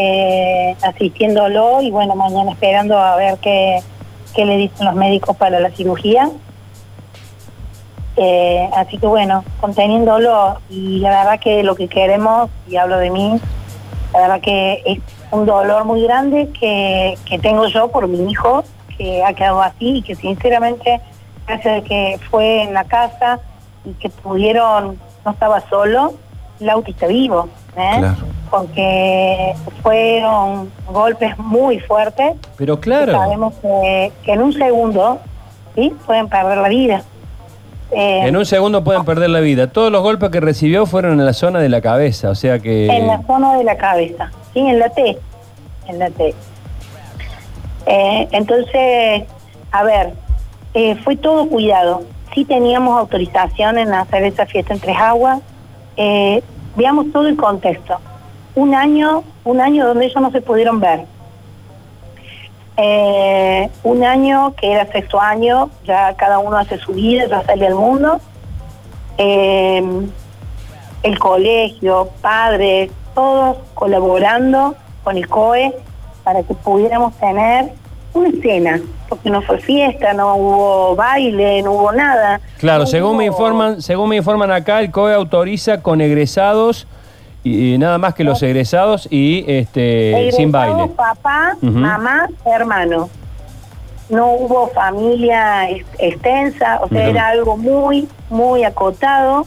eh, 0.00 0.76
asistiéndolo 0.82 1.82
y 1.82 1.90
bueno, 1.90 2.14
mañana 2.14 2.52
esperando 2.52 2.96
a 2.96 3.16
ver 3.16 3.36
qué, 3.38 3.80
qué 4.32 4.44
le 4.44 4.56
dicen 4.56 4.86
los 4.86 4.94
médicos 4.94 5.36
para 5.36 5.58
la 5.58 5.70
cirugía. 5.70 6.30
Eh, 8.16 8.70
así 8.76 8.96
que 8.98 9.06
bueno, 9.08 9.44
conteniéndolo 9.60 10.60
y 10.70 11.00
la 11.00 11.10
verdad 11.10 11.40
que 11.40 11.64
lo 11.64 11.74
que 11.74 11.88
queremos, 11.88 12.48
y 12.68 12.76
hablo 12.76 12.98
de 12.98 13.10
mí, 13.10 13.40
la 14.12 14.20
verdad 14.20 14.40
que 14.40 14.82
es 14.86 14.98
un 15.32 15.46
dolor 15.46 15.84
muy 15.84 16.02
grande 16.02 16.48
que, 16.58 17.18
que 17.24 17.40
tengo 17.40 17.66
yo 17.66 17.88
por 17.88 18.06
mi 18.06 18.30
hijo, 18.30 18.62
que 18.96 19.24
ha 19.24 19.32
quedado 19.32 19.62
así 19.62 19.96
y 19.96 20.02
que 20.02 20.14
sinceramente, 20.14 21.00
gracias 21.44 21.82
que 21.84 22.20
fue 22.30 22.62
en 22.62 22.72
la 22.72 22.84
casa 22.84 23.40
y 23.84 23.94
que 23.94 24.10
pudieron, 24.10 24.96
no 25.24 25.30
estaba 25.32 25.60
solo, 25.68 26.14
Lauti 26.60 26.92
está 26.92 27.08
vivo, 27.08 27.48
¿eh? 27.76 28.00
Porque 28.50 29.54
fueron 29.82 30.70
golpes 30.90 31.36
muy 31.38 31.78
fuertes. 31.80 32.34
Pero 32.56 32.80
claro, 32.80 33.12
Sabemos 33.12 33.54
que, 33.62 34.12
que 34.24 34.32
en 34.32 34.42
un 34.42 34.52
segundo 34.52 35.18
¿sí? 35.74 35.92
pueden 36.06 36.28
perder 36.28 36.58
la 36.58 36.68
vida. 36.68 37.02
Eh, 37.90 38.26
en 38.26 38.36
un 38.36 38.44
segundo 38.44 38.84
pueden 38.84 39.04
perder 39.04 39.30
la 39.30 39.40
vida. 39.40 39.68
Todos 39.68 39.90
los 39.90 40.02
golpes 40.02 40.30
que 40.30 40.40
recibió 40.40 40.84
fueron 40.86 41.18
en 41.18 41.24
la 41.24 41.32
zona 41.32 41.60
de 41.60 41.68
la 41.68 41.80
cabeza, 41.80 42.30
o 42.30 42.34
sea 42.34 42.58
que... 42.58 42.86
En 42.86 43.06
la 43.06 43.22
zona 43.22 43.56
de 43.56 43.64
la 43.64 43.76
cabeza, 43.76 44.30
¿sí? 44.52 44.60
En 44.60 44.78
la 44.78 44.90
T. 44.90 45.18
En 45.86 45.98
la 45.98 46.10
T. 46.10 46.34
Eh, 47.86 48.28
entonces, 48.32 49.22
a 49.72 49.82
ver, 49.84 50.12
eh, 50.74 50.96
fue 50.96 51.16
todo 51.16 51.48
cuidado. 51.48 52.02
Sí 52.34 52.44
teníamos 52.44 52.98
autorización 52.98 53.78
en 53.78 53.94
hacer 53.94 54.24
esa 54.24 54.44
fiesta 54.44 54.74
en 54.74 54.80
Tres 54.80 54.96
Aguas. 54.98 55.40
Veamos 56.76 57.10
todo 57.12 57.26
el 57.26 57.36
contexto. 57.36 57.98
Un 58.58 58.74
año, 58.74 59.22
un 59.44 59.60
año 59.60 59.86
donde 59.86 60.06
ellos 60.06 60.20
no 60.20 60.32
se 60.32 60.40
pudieron 60.40 60.80
ver. 60.80 61.04
Eh, 62.76 63.70
un 63.84 64.02
año 64.02 64.52
que 64.56 64.72
era 64.72 64.84
sexto 64.90 65.20
año, 65.20 65.70
ya 65.84 66.12
cada 66.14 66.40
uno 66.40 66.56
hace 66.56 66.76
su 66.76 66.92
vida, 66.92 67.28
ya 67.28 67.44
sale 67.44 67.68
al 67.68 67.76
mundo. 67.76 68.20
Eh, 69.16 69.80
el 71.04 71.18
colegio, 71.20 72.08
padres, 72.20 72.90
todos 73.14 73.58
colaborando 73.74 74.74
con 75.04 75.16
el 75.16 75.28
COE 75.28 75.72
para 76.24 76.42
que 76.42 76.52
pudiéramos 76.54 77.14
tener 77.14 77.70
una 78.12 78.30
cena, 78.42 78.80
porque 79.08 79.30
no 79.30 79.40
fue 79.42 79.58
fiesta, 79.58 80.14
no 80.14 80.34
hubo 80.34 80.96
baile, 80.96 81.62
no 81.62 81.74
hubo 81.74 81.92
nada. 81.92 82.40
Claro, 82.58 82.80
No 82.80 82.86
según 82.88 83.18
me 83.18 83.26
informan, 83.26 83.80
según 83.80 84.08
me 84.08 84.16
informan 84.16 84.50
acá, 84.50 84.80
el 84.80 84.90
COE 84.90 85.14
autoriza 85.14 85.80
con 85.80 86.00
egresados 86.00 86.88
y, 87.44 87.74
y 87.74 87.78
nada 87.78 87.98
más 87.98 88.14
que 88.14 88.24
los 88.24 88.42
egresados 88.42 89.08
y 89.10 89.44
este 89.46 90.30
sin 90.32 90.50
baile. 90.52 90.88
Papá, 90.88 91.56
mamá, 91.62 92.28
hermano. 92.44 93.08
No 94.10 94.32
hubo 94.32 94.68
familia 94.68 95.68
ex- 95.68 95.86
extensa, 95.98 96.80
o 96.82 96.88
sea, 96.88 97.08
era 97.08 97.28
algo 97.28 97.56
muy, 97.58 98.08
muy 98.30 98.64
acotado. 98.64 99.46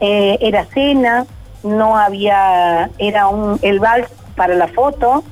Eh, 0.00 0.36
era 0.40 0.64
cena, 0.66 1.24
no 1.62 1.96
había, 1.96 2.90
era 2.98 3.28
un 3.28 3.58
el 3.62 3.78
vals 3.78 4.08
para 4.36 4.54
la 4.54 4.66
foto 4.68 5.22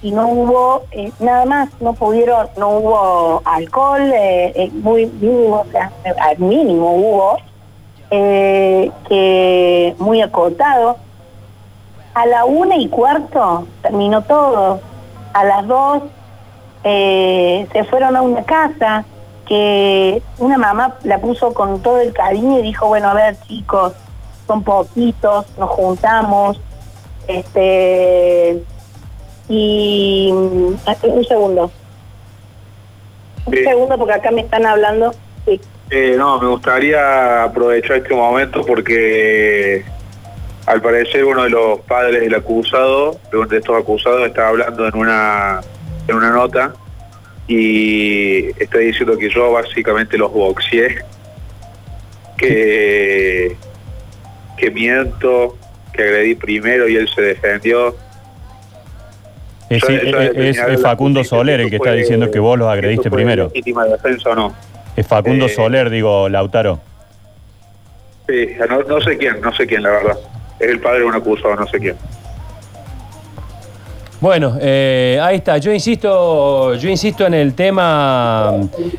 y 0.00 0.10
no 0.12 0.28
hubo 0.28 0.82
eh, 0.92 1.12
nada 1.20 1.44
más, 1.44 1.68
no 1.80 1.92
pudieron, 1.92 2.48
no 2.56 2.70
hubo 2.70 3.42
alcohol, 3.44 4.10
eh, 4.14 4.70
muy 4.72 5.06
mínimo, 5.06 5.64
o 5.68 5.70
sea, 5.70 5.92
al 6.20 6.38
mínimo 6.38 6.94
hubo, 6.94 7.36
eh, 8.10 8.90
que 9.08 9.94
muy 9.98 10.20
acotado. 10.22 10.96
A 12.14 12.26
la 12.26 12.44
una 12.44 12.76
y 12.76 12.88
cuarto 12.88 13.66
terminó 13.82 14.22
todo. 14.22 14.80
A 15.34 15.44
las 15.44 15.66
dos 15.66 16.02
eh, 16.84 17.66
se 17.72 17.84
fueron 17.84 18.16
a 18.16 18.22
una 18.22 18.42
casa 18.44 19.04
que 19.46 20.22
una 20.38 20.58
mamá 20.58 20.96
la 21.04 21.18
puso 21.20 21.54
con 21.54 21.80
todo 21.80 22.00
el 22.00 22.12
cariño 22.12 22.58
y 22.58 22.62
dijo, 22.62 22.86
bueno, 22.88 23.08
a 23.08 23.14
ver 23.14 23.36
chicos, 23.46 23.92
son 24.46 24.62
poquitos, 24.62 25.46
nos 25.58 25.70
juntamos, 25.70 26.60
este 27.28 28.62
y 29.48 30.30
mm, 30.32 30.74
un 31.04 31.24
segundo. 31.24 31.70
Un 33.46 33.54
Sí. 33.54 33.64
segundo 33.64 33.96
porque 33.96 34.12
acá 34.14 34.30
me 34.30 34.42
están 34.42 34.66
hablando. 34.66 35.12
Sí. 35.46 35.60
Eh, 35.90 36.14
no, 36.18 36.38
me 36.40 36.48
gustaría 36.48 37.44
aprovechar 37.44 37.96
este 37.98 38.14
momento 38.14 38.64
porque 38.66 39.82
al 40.66 40.82
parecer 40.82 41.24
uno 41.24 41.44
de 41.44 41.50
los 41.50 41.80
padres 41.80 42.20
del 42.20 42.34
acusado, 42.34 43.18
de 43.30 43.38
uno 43.38 43.46
de 43.48 43.56
estos 43.58 43.76
acusados, 43.80 44.26
está 44.26 44.48
hablando 44.48 44.86
en 44.86 44.94
una 44.96 45.60
en 46.06 46.14
una 46.16 46.30
nota 46.30 46.74
y 47.46 48.46
está 48.62 48.78
diciendo 48.78 49.16
que 49.16 49.30
yo 49.30 49.52
básicamente 49.52 50.18
los 50.18 50.30
boxeé, 50.32 50.98
que 52.36 53.56
que 54.58 54.70
miento, 54.70 55.56
que 55.92 56.02
agredí 56.02 56.34
primero 56.34 56.88
y 56.88 56.96
él 56.96 57.08
se 57.14 57.22
defendió. 57.22 57.94
Es, 59.70 59.82
Yo- 59.82 59.88
es- 59.88 60.58
es- 60.58 60.82
Facundo 60.82 61.22
Soler 61.24 61.60
el 61.60 61.70
que 61.70 61.76
está 61.76 61.92
diciendo 61.92 62.30
que 62.30 62.38
vos 62.40 62.58
los 62.58 62.68
agrediste 62.68 63.10
primero. 63.10 63.44
legítima 63.54 63.84
defensa 63.84 64.30
o 64.30 64.34
no. 64.34 64.54
Es 64.98 65.06
Facundo 65.06 65.46
Eh, 65.46 65.48
Soler, 65.48 65.90
digo, 65.90 66.28
Lautaro. 66.28 66.80
Sí, 68.28 68.48
no, 68.68 68.82
no 68.82 69.00
sé 69.00 69.16
quién, 69.16 69.40
no 69.40 69.54
sé 69.54 69.66
quién, 69.66 69.82
la 69.82 69.90
verdad. 69.90 70.18
Es 70.58 70.68
el 70.70 70.80
padre 70.80 71.00
de 71.00 71.04
un 71.04 71.14
acusado, 71.14 71.54
no 71.54 71.66
sé 71.68 71.78
quién. 71.78 71.94
Bueno, 74.20 74.56
eh, 74.60 75.20
ahí 75.22 75.36
está. 75.36 75.58
Yo 75.58 75.72
insisto, 75.72 76.74
yo 76.74 76.88
insisto 76.90 77.24
en 77.26 77.34
el 77.34 77.54
tema, 77.54 78.52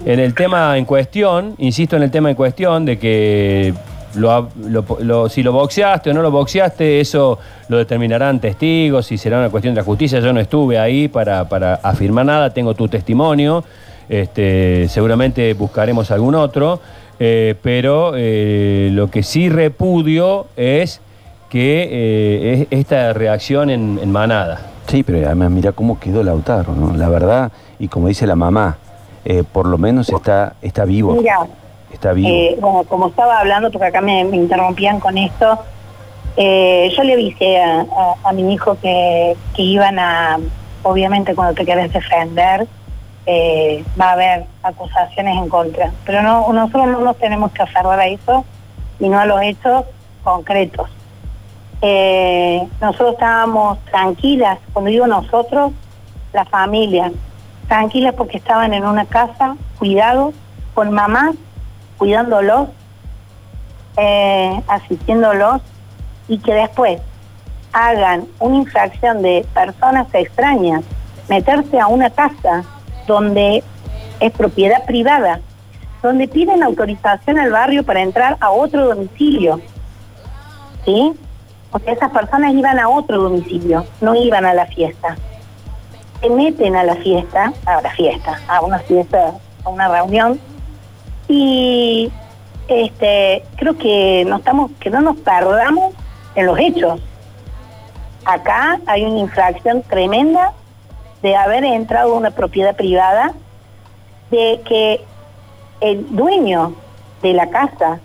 en 0.06 0.20
el 0.20 0.34
tema 0.34 0.78
en 0.78 0.86
cuestión, 0.86 1.56
insisto 1.58 1.98
en 1.98 2.04
el 2.04 2.12
tema 2.12 2.30
en 2.30 2.36
cuestión 2.38 2.86
de 2.86 2.98
que 2.98 3.74
lo, 4.16 4.50
lo- 4.70 4.86
lo- 5.02 5.28
si 5.28 5.44
lo 5.44 5.52
boxeaste 5.52 6.12
o 6.12 6.14
no 6.14 6.22
lo 6.22 6.32
boxeaste, 6.32 7.02
eso 7.02 7.38
lo 7.68 7.78
determinarán 7.78 8.40
testigos 8.40 9.12
y 9.12 9.18
será 9.18 9.40
una 9.40 9.50
cuestión 9.50 9.74
de 9.76 9.82
la 9.82 9.86
justicia. 9.86 10.22
Yo 10.22 10.32
no 10.32 10.40
estuve 10.40 10.80
ahí 10.80 11.10
para, 11.10 11.50
para 11.50 11.74
afirmar 11.76 12.26
nada, 12.26 12.54
tengo 12.54 12.74
tu 12.74 12.88
testimonio. 12.88 13.66
Este, 14.10 14.88
seguramente 14.90 15.54
buscaremos 15.54 16.10
algún 16.12 16.36
otro, 16.36 16.80
eh, 17.20 17.56
pero 17.62 18.14
eh, 18.16 18.90
lo 18.92 19.10
que 19.12 19.24
sí 19.24 19.50
repudio 19.50 20.48
es 20.58 21.00
que 21.50 21.88
eh, 21.92 22.68
es 22.72 22.80
esta 22.80 23.14
reacción 23.14 23.70
en, 23.70 24.00
en 24.02 24.12
manada. 24.12 24.62
Sí, 24.88 25.04
pero 25.04 25.20
además 25.26 25.52
mira 25.52 25.72
cómo 25.72 26.00
quedó 26.00 26.24
Lautaro, 26.24 26.74
¿no? 26.74 26.96
La 26.98 27.10
verdad, 27.10 27.52
y 27.78 27.88
como 27.88 28.08
dice 28.08 28.26
la 28.26 28.36
mamá, 28.36 28.78
eh, 29.26 29.44
por 29.52 29.68
lo 29.68 29.78
menos 29.78 30.10
está, 30.10 30.54
está 30.62 30.86
vivo. 30.86 31.14
Mira, 31.14 31.38
Está 31.94 32.14
vivo. 32.14 32.30
Eh, 32.30 32.56
bueno, 32.62 32.84
como 32.88 33.08
estaba 33.08 33.40
hablando, 33.40 33.72
porque 33.72 33.88
acá 33.88 34.00
me, 34.00 34.24
me 34.24 34.38
interrumpían 34.38 35.00
con 35.00 35.18
esto, 35.18 35.58
eh, 36.38 36.92
yo 36.96 37.04
le 37.04 37.14
avisé 37.14 37.58
a, 37.62 37.82
a- 37.82 38.30
a 38.30 38.32
mi 38.34 38.54
hijo 38.54 38.78
que, 38.80 39.36
que 39.56 39.62
iban 39.64 39.98
a, 39.98 40.38
obviamente 40.84 41.34
cuando 41.34 41.56
te 41.56 41.66
quieres 41.66 41.92
defender, 41.92 42.68
eh, 43.32 43.86
va 44.00 44.10
a 44.10 44.14
haber 44.14 44.46
acusaciones 44.64 45.38
en 45.38 45.50
contra. 45.50 45.92
Pero 46.04 46.24
no 46.24 46.52
nosotros 46.52 46.88
no 46.88 47.02
nos 47.02 47.16
tenemos 47.18 47.52
que 47.52 47.62
aferrar 47.62 48.00
a 48.00 48.08
eso, 48.08 48.44
sino 48.98 49.20
a 49.20 49.26
los 49.26 49.40
hechos 49.44 49.86
concretos. 50.24 50.90
Eh, 51.84 52.68
nosotros 52.82 53.14
estábamos 53.14 53.78
tranquilas, 53.86 54.58
cuando 54.74 54.90
digo 54.90 55.06
nosotros, 55.06 55.74
la 56.34 56.44
familia, 56.46 57.12
tranquilas 57.68 58.16
porque 58.16 58.38
estaban 58.38 58.74
en 58.74 58.84
una 58.84 59.06
casa, 59.06 59.56
cuidados, 59.78 60.34
con 60.74 60.92
mamás, 60.92 61.36
cuidándolos, 62.00 62.70
eh, 63.98 64.60
asistiéndolos, 64.68 65.62
y 66.28 66.40
que 66.40 66.56
después 66.56 67.00
hagan 67.74 68.26
una 68.40 68.56
infracción 68.56 69.22
de 69.22 69.46
personas 69.54 70.08
extrañas, 70.14 70.84
meterse 71.28 71.80
a 71.80 71.86
una 71.86 72.10
casa 72.10 72.66
donde 73.10 73.64
es 74.20 74.32
propiedad 74.34 74.86
privada, 74.86 75.42
donde 76.04 76.28
piden 76.28 76.62
autorización 76.62 77.40
al 77.40 77.52
barrio 77.52 77.84
para 77.84 78.02
entrar 78.02 78.38
a 78.40 78.52
otro 78.52 78.88
domicilio. 78.88 79.60
¿Sí? 80.86 81.14
Porque 81.72 81.92
esas 81.92 82.12
personas 82.12 82.54
iban 82.54 82.80
a 82.80 82.88
otro 82.88 83.24
domicilio, 83.24 83.86
no 84.00 84.16
iban 84.16 84.46
a 84.46 84.54
la 84.54 84.68
fiesta. 84.68 85.18
Se 86.22 86.30
meten 86.30 86.76
a 86.76 86.84
la 86.84 86.96
fiesta, 86.96 87.52
a 87.66 87.82
la 87.82 87.90
fiesta, 87.92 88.40
a 88.48 88.62
una 88.62 88.80
fiesta, 88.80 89.34
a 89.64 89.70
una 89.70 89.88
reunión, 89.88 90.40
y 91.28 92.12
este 92.68 93.44
creo 93.56 93.76
que 93.78 94.26
no 94.28 94.38
estamos, 94.38 94.72
que 94.80 94.90
no 94.92 95.02
nos 95.02 95.18
perdamos 95.18 95.94
en 96.36 96.46
los 96.46 96.60
hechos. 96.60 97.02
Acá 98.26 98.80
hay 98.86 99.06
una 99.06 99.20
infracción 99.20 99.82
tremenda 99.84 100.54
de 101.22 101.36
haber 101.36 101.64
entrado 101.64 102.14
a 102.14 102.18
una 102.18 102.32
propiedad 102.32 102.76
privada, 102.76 103.34
de 104.32 104.62
que 104.66 105.02
el 105.82 106.16
dueño 106.16 106.74
de 107.22 107.34
la 107.34 107.50
casa, 107.50 108.00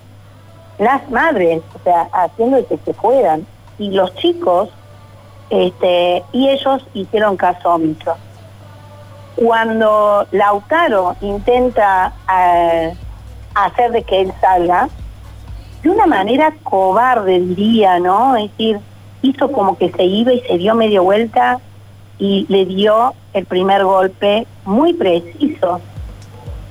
las 0.79 1.09
madres, 1.11 1.63
o 1.75 1.79
sea, 1.85 2.09
haciendo 2.13 2.67
que 2.67 2.79
se 2.79 2.95
fueran, 2.95 3.47
y 3.79 3.91
los 3.91 4.15
chicos, 4.17 4.71
este, 5.51 6.23
y 6.33 6.49
ellos 6.49 6.85
hicieron 6.95 7.37
caso 7.37 7.75
omiso. 7.75 8.17
Cuando 9.37 10.27
Lautaro 10.31 11.17
intenta 11.21 12.13
eh, 12.33 12.95
hacer 13.55 13.93
de 13.93 14.03
que 14.03 14.23
él 14.23 14.33
salga, 14.41 14.89
de 15.83 15.91
una 15.91 16.07
manera 16.07 16.55
cobarde 16.63 17.41
diría, 17.41 17.99
¿no? 17.99 18.37
Es 18.37 18.51
decir, 18.53 18.81
hizo 19.23 19.51
como 19.53 19.77
que 19.77 19.91
se 19.91 20.05
iba 20.05 20.33
y 20.33 20.41
se 20.41 20.57
dio 20.57 20.75
media 20.75 21.01
vuelta 21.01 21.61
y 22.19 22.47
le 22.49 22.65
dio 22.67 23.15
el 23.33 23.45
primer 23.47 23.85
golpe 23.85 24.47
muy 24.65 24.93
preciso. 24.95 25.81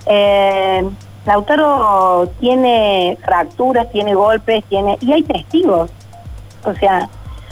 Eh, 0.06 0.88
Lautaro 1.26 2.30
tiene 2.40 3.18
fracturas, 3.24 3.90
tiene 3.92 4.14
golpes, 4.14 4.64
tiene 4.66 4.98
y 5.02 5.12
hay 5.14 5.24
testigos. 5.24 5.90
O 6.66 6.74
sea, 6.74 7.10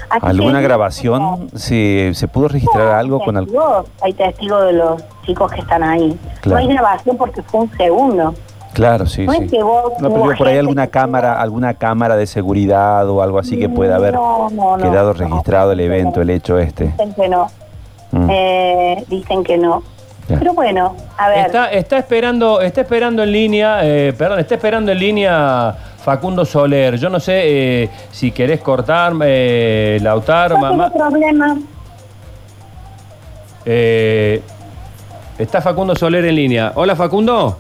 ¿Alguna 0.10 0.60
que- 0.60 0.64
grabación? 0.66 1.50
¿Se, 1.56 2.12
¿Se 2.14 2.28
pudo 2.28 2.50
registrar 2.50 2.86
no, 2.88 2.94
algo 2.94 3.20
con 3.24 3.36
testigos, 3.36 3.86
Hay 4.02 4.14
testigos 4.14 4.66
de 4.66 4.74
los 4.74 5.04
chicos 5.26 5.52
que 5.52 5.62
están 5.62 5.84
ahí. 5.84 6.18
Claro. 6.42 6.62
No 6.62 6.68
hay 6.70 6.76
grabación 6.76 7.18
porque 7.18 7.42
fue 7.44 7.62
un 7.62 7.72
segundo. 7.78 8.34
Claro, 8.74 9.06
sí, 9.06 9.26
No 9.26 9.34
sí. 9.34 9.44
es 9.44 9.52
que 9.52 9.62
vos 9.64 9.92
No, 10.00 10.10
pero 10.10 10.34
por 10.38 10.48
ahí 10.48 10.58
alguna 10.58 10.86
que- 10.86 10.92
cámara, 10.92 11.42
alguna 11.42 11.74
cámara 11.74 12.16
de 12.18 12.26
seguridad 12.26 13.08
o 13.10 13.22
algo 13.22 13.40
así 13.40 13.58
que 13.60 13.68
pueda 13.70 13.96
haber 13.98 14.14
No, 14.14 14.50
quedado 14.82 15.14
registrado 15.14 15.72
el 15.74 15.80
evento, 15.82 16.22
el 16.22 16.30
hecho 16.30 16.58
este. 16.58 16.94
Que 17.16 17.30
no. 17.30 17.48
Mm. 18.12 18.28
Eh, 18.30 19.06
dicen 19.08 19.44
que 19.44 19.58
no. 19.58 19.84
Pero 20.28 20.54
bueno, 20.54 20.96
a 21.18 21.30
ver. 21.30 21.48
Está, 21.48 21.72
está 21.72 21.98
esperando, 21.98 22.62
está 22.62 22.82
esperando 22.82 23.24
en 23.24 23.32
línea, 23.32 23.80
eh, 23.84 24.14
perdón, 24.18 24.40
está 24.40 24.56
esperando 24.56 24.92
en 24.92 25.00
línea 25.00 25.76
Facundo 26.04 26.46
Soler. 26.46 26.98
Yo 26.98 27.10
no 27.10 27.20
sé 27.20 27.42
eh, 27.84 27.90
si 28.12 28.32
querés 28.32 28.62
cortar, 28.62 29.14
eh, 29.24 30.00
Lautaro, 30.02 30.58
no 30.58 30.70
tengo 30.70 30.94
problema. 30.94 31.58
Eh, 33.66 34.42
está 35.38 35.62
Facundo 35.62 35.96
Soler 35.96 36.26
en 36.26 36.36
línea. 36.36 36.72
Hola 36.76 36.96
Facundo, 36.96 37.58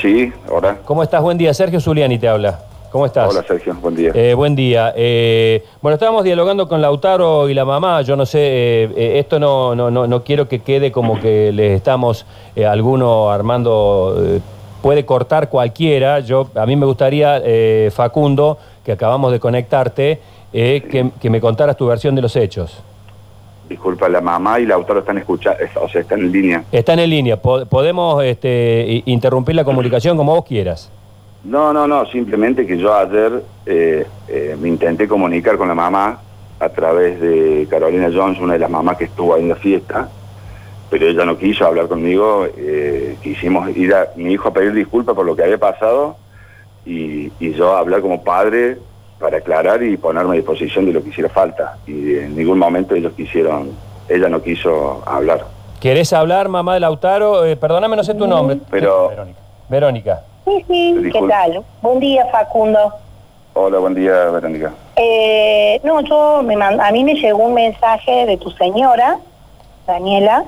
Sí, 0.00 0.32
ahora. 0.48 0.78
¿cómo 0.84 1.02
estás? 1.02 1.20
Buen 1.22 1.36
día, 1.38 1.52
Sergio 1.52 1.80
Zuliani 1.80 2.18
te 2.18 2.28
habla. 2.28 2.60
¿Cómo 2.90 3.06
estás? 3.06 3.30
Hola 3.30 3.44
Sergio, 3.46 3.72
buen 3.80 3.94
día. 3.94 4.10
Eh, 4.14 4.34
buen 4.34 4.56
día. 4.56 4.92
Eh, 4.96 5.64
bueno, 5.80 5.94
estábamos 5.94 6.24
dialogando 6.24 6.66
con 6.68 6.80
Lautaro 6.82 7.48
y 7.48 7.54
la 7.54 7.64
mamá. 7.64 8.02
Yo 8.02 8.16
no 8.16 8.26
sé, 8.26 8.38
eh, 8.40 8.90
eh, 8.96 9.18
esto 9.20 9.38
no, 9.38 9.76
no, 9.76 9.92
no, 9.92 10.08
no 10.08 10.24
quiero 10.24 10.48
que 10.48 10.58
quede 10.58 10.90
como 10.90 11.20
que 11.20 11.52
le 11.52 11.74
estamos 11.74 12.26
eh, 12.56 12.66
alguno 12.66 13.30
armando. 13.30 14.16
eh, 14.20 14.40
puede 14.82 15.04
cortar 15.04 15.48
cualquiera. 15.50 16.18
Yo, 16.20 16.48
a 16.56 16.66
mí 16.66 16.74
me 16.74 16.84
gustaría, 16.86 17.40
eh, 17.44 17.90
Facundo, 17.94 18.58
que 18.84 18.90
acabamos 18.92 19.30
de 19.30 19.38
conectarte, 19.38 20.18
que, 20.50 21.10
que 21.20 21.30
me 21.30 21.40
contaras 21.40 21.76
tu 21.76 21.86
versión 21.86 22.16
de 22.16 22.22
los 22.22 22.34
hechos. 22.34 22.82
Disculpa, 23.68 24.08
la 24.08 24.20
mamá 24.20 24.58
y 24.58 24.66
Lautaro 24.66 24.98
están 24.98 25.18
escuchando, 25.18 25.58
o 25.80 25.88
sea, 25.88 26.00
están 26.00 26.18
en 26.20 26.32
línea. 26.32 26.64
Están 26.72 26.98
en 26.98 27.08
línea. 27.08 27.36
Po- 27.36 27.64
podemos 27.66 28.24
este, 28.24 29.02
interrumpir 29.06 29.54
la 29.54 29.62
comunicación 29.62 30.16
como 30.16 30.34
vos 30.34 30.44
quieras. 30.44 30.90
No, 31.44 31.72
no, 31.72 31.86
no, 31.86 32.04
simplemente 32.06 32.66
que 32.66 32.76
yo 32.76 32.94
ayer 32.94 33.42
eh, 33.64 34.06
eh, 34.28 34.56
me 34.60 34.68
intenté 34.68 35.08
comunicar 35.08 35.56
con 35.56 35.68
la 35.68 35.74
mamá 35.74 36.18
a 36.58 36.68
través 36.68 37.18
de 37.20 37.66
Carolina 37.70 38.10
Jones, 38.14 38.38
una 38.38 38.52
de 38.54 38.58
las 38.58 38.70
mamás 38.70 38.98
que 38.98 39.04
estuvo 39.04 39.34
ahí 39.34 39.42
en 39.42 39.48
la 39.48 39.56
fiesta, 39.56 40.08
pero 40.90 41.06
ella 41.06 41.24
no 41.24 41.38
quiso 41.38 41.64
hablar 41.64 41.88
conmigo, 41.88 42.46
eh, 42.56 43.16
quisimos 43.22 43.74
ir 43.74 43.94
a 43.94 44.08
mi 44.16 44.32
hijo 44.32 44.48
a 44.48 44.52
pedir 44.52 44.74
disculpas 44.74 45.14
por 45.14 45.24
lo 45.24 45.34
que 45.34 45.44
había 45.44 45.56
pasado 45.56 46.16
y, 46.84 47.32
y 47.40 47.52
yo 47.54 47.74
hablar 47.74 48.02
como 48.02 48.22
padre 48.22 48.76
para 49.18 49.38
aclarar 49.38 49.82
y 49.82 49.96
ponerme 49.96 50.32
a 50.32 50.34
disposición 50.34 50.84
de 50.86 50.92
lo 50.92 51.02
que 51.02 51.10
hiciera 51.10 51.30
falta. 51.30 51.78
Y 51.86 52.16
en 52.16 52.36
ningún 52.36 52.58
momento 52.58 52.94
ellos 52.94 53.12
quisieron, 53.14 53.70
ella 54.08 54.28
no 54.28 54.42
quiso 54.42 55.02
hablar. 55.06 55.46
¿Querés 55.78 56.12
hablar, 56.12 56.48
mamá 56.48 56.74
de 56.74 56.80
Lautaro? 56.80 57.46
Eh, 57.46 57.56
perdóname, 57.56 57.96
no 57.96 58.04
sé 58.04 58.14
tu 58.14 58.26
nombre. 58.26 58.58
Pero, 58.70 59.08
Verónica. 59.08 59.38
Verónica. 59.68 60.20
Sí, 60.50 60.64
sí, 60.66 61.10
¿qué 61.12 61.20
tal? 61.28 61.62
Buen 61.80 62.00
día, 62.00 62.26
Facundo. 62.26 62.92
hola, 63.54 63.78
buen 63.78 63.94
día, 63.94 64.12
Verónica. 64.30 64.72
Eh, 64.96 65.80
no, 65.84 66.00
yo 66.00 66.42
me 66.42 66.56
mand- 66.56 66.80
a 66.80 66.90
mí 66.90 67.04
me 67.04 67.14
llegó 67.14 67.44
un 67.44 67.54
mensaje 67.54 68.26
de 68.26 68.36
tu 68.36 68.50
señora, 68.52 69.18
Daniela, 69.86 70.44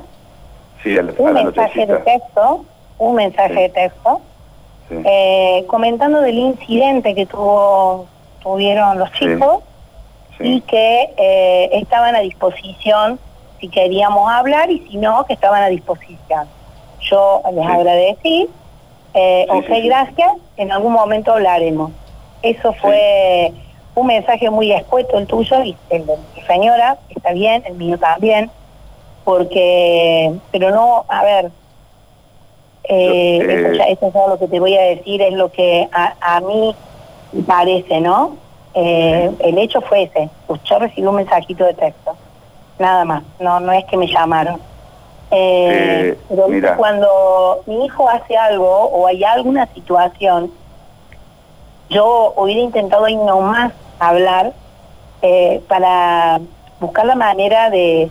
Sí, 0.83 0.99
a 0.99 1.03
un 1.19 1.33
mensaje 1.35 1.87
de 1.87 1.97
texto, 1.99 2.65
un 2.99 3.15
mensaje 3.15 3.55
de 3.55 3.69
texto, 3.69 4.21
eh, 4.91 5.65
comentando 5.69 6.21
del 6.21 6.37
incidente 6.39 7.15
que 7.15 7.25
tuvo 7.27 8.07
tuvieron 8.43 8.99
los 8.99 9.11
chicos 9.13 9.61
Sí. 10.39 10.57
y 10.57 10.61
que 10.63 11.11
eh, 11.17 11.71
estaban 11.75 12.17
a 12.17 12.21
disposición 12.21 13.21
si 13.61 13.69
queríamos 13.69 14.29
hablar 14.29 14.69
y 14.73 14.81
si 14.89 14.97
no, 14.97 15.25
que 15.27 15.35
estaban 15.35 15.63
a 15.63 15.69
disposición. 15.69 16.49
Yo 17.09 17.41
les 17.53 17.65
agradecí, 17.67 18.49
eh, 19.15 19.47
Sí, 19.51 19.57
ok, 19.57 19.67
sí, 19.67 19.75
sí. 19.75 19.89
gracias, 19.89 20.33
en 20.57 20.73
algún 20.73 20.93
momento 20.93 21.33
hablaremos. 21.33 21.93
Eso 22.43 22.73
fue 22.75 23.53
un 23.95 24.07
mensaje 24.07 24.51
muy 24.51 24.73
escueto 24.73 25.19
el 25.19 25.27
tuyo 25.27 25.63
y 25.65 25.79
el 25.91 26.07
de 26.07 26.17
mi 26.35 26.43
señora, 26.43 26.99
está 27.09 27.33
bien, 27.33 27.63
el 27.67 27.75
mío 27.75 27.99
también, 27.99 28.51
porque, 29.25 30.41
pero 30.51 30.71
no, 30.71 31.05
a 31.09 31.25
ver, 31.25 31.53
eh, 32.85 33.39
Yo, 33.39 33.45
eh, 33.51 33.55
eso, 33.61 33.73
ya- 33.73 33.85
eso 33.85 34.07
es 34.07 34.13
todo 34.13 34.29
lo 34.29 34.39
que 34.39 34.49
te 34.49 34.61
voy 34.61 34.77
a 34.77 34.83
decir, 34.83 35.23
es 35.23 35.33
lo 35.35 35.51
que 35.53 35.89
a, 35.93 36.17
a 36.21 36.41
mí 36.41 36.77
parece, 37.47 38.01
¿no? 38.01 38.39
Eh, 38.75 39.31
el 39.41 39.59
hecho 39.59 39.81
fue 39.83 40.05
ese, 40.05 40.31
pues 40.47 40.61
yo 40.65 40.79
recibí 40.79 41.07
un 41.07 41.17
mensajito 41.17 41.65
de 41.65 41.75
texto, 41.75 42.19
nada 42.79 43.05
más, 43.05 43.25
no 43.39 43.61
no 43.61 43.73
es 43.73 43.85
que 43.85 43.97
me 43.97 44.07
llamaron. 44.09 44.63
Eh, 45.35 46.15
Eh, 46.15 46.19
pero 46.29 46.77
cuando 46.77 47.63
mi 47.67 47.87
hijo 47.87 48.09
hace 48.09 48.37
algo 48.37 48.69
o 48.69 49.07
hay 49.07 49.25
alguna 49.25 49.67
situación, 49.75 50.53
yo 51.89 52.35
hubiera 52.37 52.61
intentado 52.61 53.07
ahí 53.07 53.17
nomás 53.17 53.73
hablar 53.99 54.53
eh, 55.23 55.63
para 55.69 56.41
buscar 56.81 57.07
la 57.07 57.15
manera 57.15 57.71
de, 57.71 58.11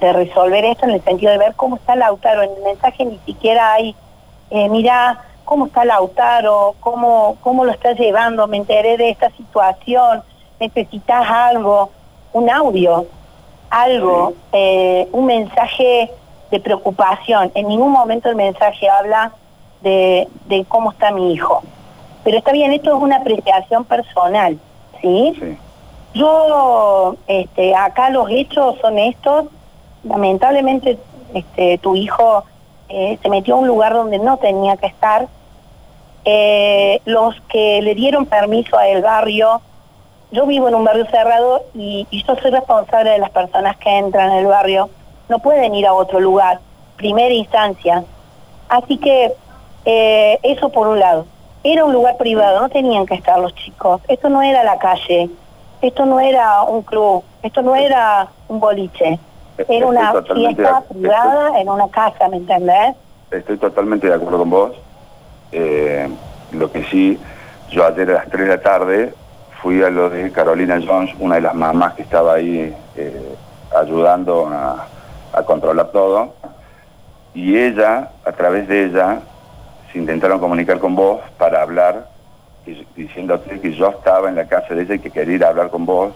de 0.00 0.12
resolver 0.12 0.64
esto 0.64 0.84
en 0.84 0.92
el 0.92 1.02
sentido 1.02 1.32
de 1.32 1.38
ver 1.38 1.54
cómo 1.56 1.76
está 1.76 1.96
Lautaro. 1.96 2.42
En 2.42 2.50
el 2.56 2.62
mensaje 2.62 3.04
ni 3.04 3.18
siquiera 3.26 3.72
hay, 3.72 3.96
eh, 4.50 4.68
mira, 4.68 5.24
cómo 5.44 5.66
está 5.66 5.84
Lautaro, 5.84 6.76
cómo, 6.80 7.36
cómo 7.40 7.64
lo 7.64 7.72
estás 7.72 7.98
llevando, 7.98 8.46
me 8.46 8.58
enteré 8.58 8.96
de 8.96 9.10
esta 9.10 9.30
situación, 9.30 10.22
necesitas 10.60 11.28
algo, 11.28 11.90
un 12.32 12.48
audio, 12.48 13.06
algo, 13.70 14.34
eh, 14.52 15.08
un 15.12 15.26
mensaje 15.26 16.12
de 16.50 16.60
preocupación. 16.60 17.50
En 17.54 17.68
ningún 17.68 17.92
momento 17.92 18.28
el 18.28 18.36
mensaje 18.36 18.88
habla 18.88 19.32
de, 19.82 20.28
de 20.46 20.64
cómo 20.66 20.92
está 20.92 21.10
mi 21.10 21.32
hijo. 21.32 21.62
Pero 22.24 22.38
está 22.38 22.52
bien, 22.52 22.72
esto 22.72 22.94
es 22.94 23.02
una 23.02 23.16
apreciación 23.16 23.84
personal, 23.84 24.58
¿sí? 25.00 25.34
Sí. 25.38 25.58
Yo, 26.12 27.16
este, 27.26 27.74
acá 27.74 28.10
los 28.10 28.28
hechos 28.30 28.76
son 28.80 28.98
estos. 28.98 29.46
Lamentablemente, 30.02 30.98
este, 31.34 31.78
tu 31.78 31.94
hijo 31.94 32.44
eh, 32.88 33.18
se 33.22 33.28
metió 33.28 33.54
a 33.54 33.58
un 33.58 33.68
lugar 33.68 33.94
donde 33.94 34.18
no 34.18 34.36
tenía 34.38 34.76
que 34.76 34.86
estar. 34.86 35.28
Eh, 36.24 37.00
los 37.04 37.40
que 37.48 37.80
le 37.80 37.94
dieron 37.94 38.26
permiso 38.26 38.76
a 38.76 38.88
el 38.88 39.02
barrio, 39.02 39.62
yo 40.32 40.46
vivo 40.46 40.68
en 40.68 40.74
un 40.74 40.84
barrio 40.84 41.06
cerrado 41.06 41.62
y, 41.74 42.06
y 42.10 42.22
yo 42.24 42.36
soy 42.36 42.50
responsable 42.50 43.10
de 43.10 43.18
las 43.18 43.30
personas 43.30 43.76
que 43.78 43.96
entran 43.96 44.32
en 44.32 44.38
el 44.38 44.46
barrio. 44.46 44.90
No 45.30 45.38
pueden 45.38 45.76
ir 45.76 45.86
a 45.86 45.94
otro 45.94 46.18
lugar, 46.18 46.58
primera 46.96 47.32
instancia. 47.32 48.02
Así 48.68 48.98
que 48.98 49.32
eh, 49.84 50.38
eso 50.42 50.70
por 50.70 50.88
un 50.88 50.98
lado. 50.98 51.24
Era 51.62 51.84
un 51.84 51.92
lugar 51.92 52.16
privado, 52.16 52.60
no 52.60 52.68
tenían 52.68 53.06
que 53.06 53.14
estar 53.14 53.38
los 53.38 53.54
chicos. 53.54 54.00
Esto 54.08 54.28
no 54.28 54.42
era 54.42 54.64
la 54.64 54.76
calle, 54.78 55.30
esto 55.82 56.04
no 56.04 56.18
era 56.18 56.62
un 56.64 56.82
club, 56.82 57.22
esto 57.44 57.62
no 57.62 57.76
era 57.76 58.26
un 58.48 58.58
boliche. 58.58 59.20
Era 59.68 59.86
una 59.86 60.20
fiesta 60.22 60.82
privada 60.88 61.60
en 61.60 61.68
una 61.68 61.88
casa, 61.88 62.26
¿me 62.28 62.38
entendés? 62.38 62.96
Estoy 63.30 63.56
totalmente 63.56 64.08
de 64.08 64.14
acuerdo 64.14 64.38
con 64.38 64.50
vos. 64.50 64.72
Eh, 65.52 66.08
lo 66.50 66.72
que 66.72 66.82
sí, 66.86 67.20
yo 67.70 67.86
ayer 67.86 68.10
a 68.10 68.14
las 68.14 68.30
3 68.30 68.48
de 68.48 68.56
la 68.56 68.60
tarde 68.60 69.14
fui 69.62 69.80
a 69.80 69.90
lo 69.90 70.10
de 70.10 70.32
Carolina 70.32 70.80
Jones, 70.84 71.14
una 71.20 71.36
de 71.36 71.42
las 71.42 71.54
mamás 71.54 71.94
que 71.94 72.02
estaba 72.02 72.34
ahí 72.34 72.74
eh, 72.96 73.34
ayudando 73.76 74.48
a, 74.48 74.88
a 75.32 75.42
controlar 75.42 75.90
todo. 75.92 76.34
Y 77.34 77.56
ella, 77.56 78.10
a 78.24 78.32
través 78.32 78.68
de 78.68 78.84
ella, 78.86 79.20
se 79.92 79.98
intentaron 79.98 80.38
comunicar 80.40 80.78
con 80.78 80.94
vos 80.96 81.20
para 81.38 81.62
hablar, 81.62 82.06
y- 82.66 82.86
diciéndote 82.96 83.60
que 83.60 83.72
yo 83.72 83.88
estaba 83.90 84.28
en 84.28 84.36
la 84.36 84.46
casa 84.46 84.74
de 84.74 84.82
ella 84.82 84.94
y 84.94 84.98
que 84.98 85.10
quería 85.10 85.34
ir 85.36 85.44
a 85.44 85.48
hablar 85.48 85.70
con 85.70 85.86
vos. 85.86 86.12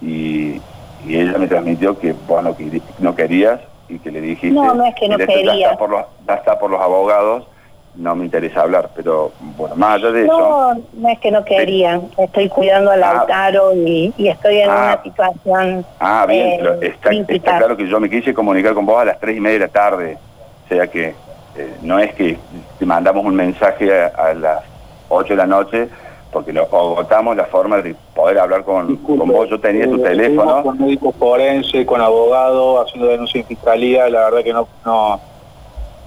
Y, 0.00 0.60
y 1.06 1.16
ella 1.20 1.38
me 1.38 1.46
transmitió 1.46 1.98
que 1.98 2.12
vos 2.12 2.42
no, 2.42 2.56
no 2.98 3.14
querías 3.14 3.60
y 3.88 3.98
que 3.98 4.10
le 4.10 4.20
dijiste... 4.20 4.50
No, 4.54 4.74
no 4.74 4.84
es 4.84 4.94
que 4.94 5.08
no 5.08 5.16
"Mira, 5.16 5.24
esto 5.32 5.40
ya 5.44 5.50
quería. 5.52 5.66
está 5.68 5.78
por 5.78 5.90
los- 5.90 6.06
ya 6.26 6.34
está 6.34 6.58
por 6.58 6.70
los 6.70 6.80
abogados, 6.80 7.46
no 7.96 8.14
me 8.14 8.24
interesa 8.24 8.62
hablar. 8.62 8.90
Pero 8.94 9.32
bueno, 9.56 9.74
más 9.76 9.94
allá 9.96 10.10
de 10.12 10.24
eso... 10.24 10.38
No, 10.38 10.74
no 10.94 11.08
es 11.08 11.18
que 11.20 11.30
no 11.30 11.44
querían. 11.44 12.02
Estoy 12.18 12.48
cuidando 12.48 12.90
a 12.90 12.94
Ah. 12.94 12.96
Lautaro 12.96 13.74
y, 13.74 14.12
y 14.16 14.28
estoy 14.28 14.58
en 14.60 14.70
Ah. 14.70 14.74
una 14.74 15.02
situación. 15.02 15.86
Ah, 16.00 16.26
bien, 16.28 16.46
eh, 16.48 16.56
pero 16.60 16.82
está, 16.82 17.10
está 17.10 17.58
claro 17.58 17.76
que 17.76 17.88
yo 17.88 17.98
me 18.00 18.08
quise 18.10 18.32
comunicar 18.34 18.74
con 18.74 18.86
vos 18.86 19.00
a 19.00 19.04
las 19.04 19.18
tres 19.20 19.36
y 19.36 19.40
media 19.40 19.58
de 19.60 19.66
la 19.66 19.72
tarde. 19.72 20.18
O 20.64 20.68
sea 20.68 20.86
que 20.88 21.14
eh, 21.56 21.74
no 21.82 21.98
es 21.98 22.12
que 22.14 22.36
te 22.78 22.86
mandamos 22.86 23.24
un 23.24 23.34
mensaje 23.34 23.90
a, 23.92 24.06
a 24.16 24.34
las 24.34 24.62
8 25.08 25.28
de 25.28 25.36
la 25.36 25.46
noche, 25.46 25.88
porque 26.32 26.52
lo 26.52 26.62
agotamos 26.64 27.34
la 27.36 27.44
forma 27.46 27.80
de 27.80 27.94
poder 28.14 28.38
hablar 28.38 28.62
con, 28.64 28.96
con 28.96 29.18
vos. 29.28 29.48
Yo 29.48 29.58
tenía 29.58 29.86
tu 29.88 29.96
Eh, 29.96 30.00
teléfono. 30.08 30.62
Con 30.62 30.78
médico 30.78 31.12
forense, 31.12 31.86
con 31.86 32.00
abogado, 32.00 32.82
haciendo 32.82 33.08
denuncia 33.08 33.40
en 33.40 33.46
fiscalía, 33.46 34.08
la 34.10 34.24
verdad 34.24 34.42
que 34.44 34.52
no 34.52 34.68
no, 34.84 35.20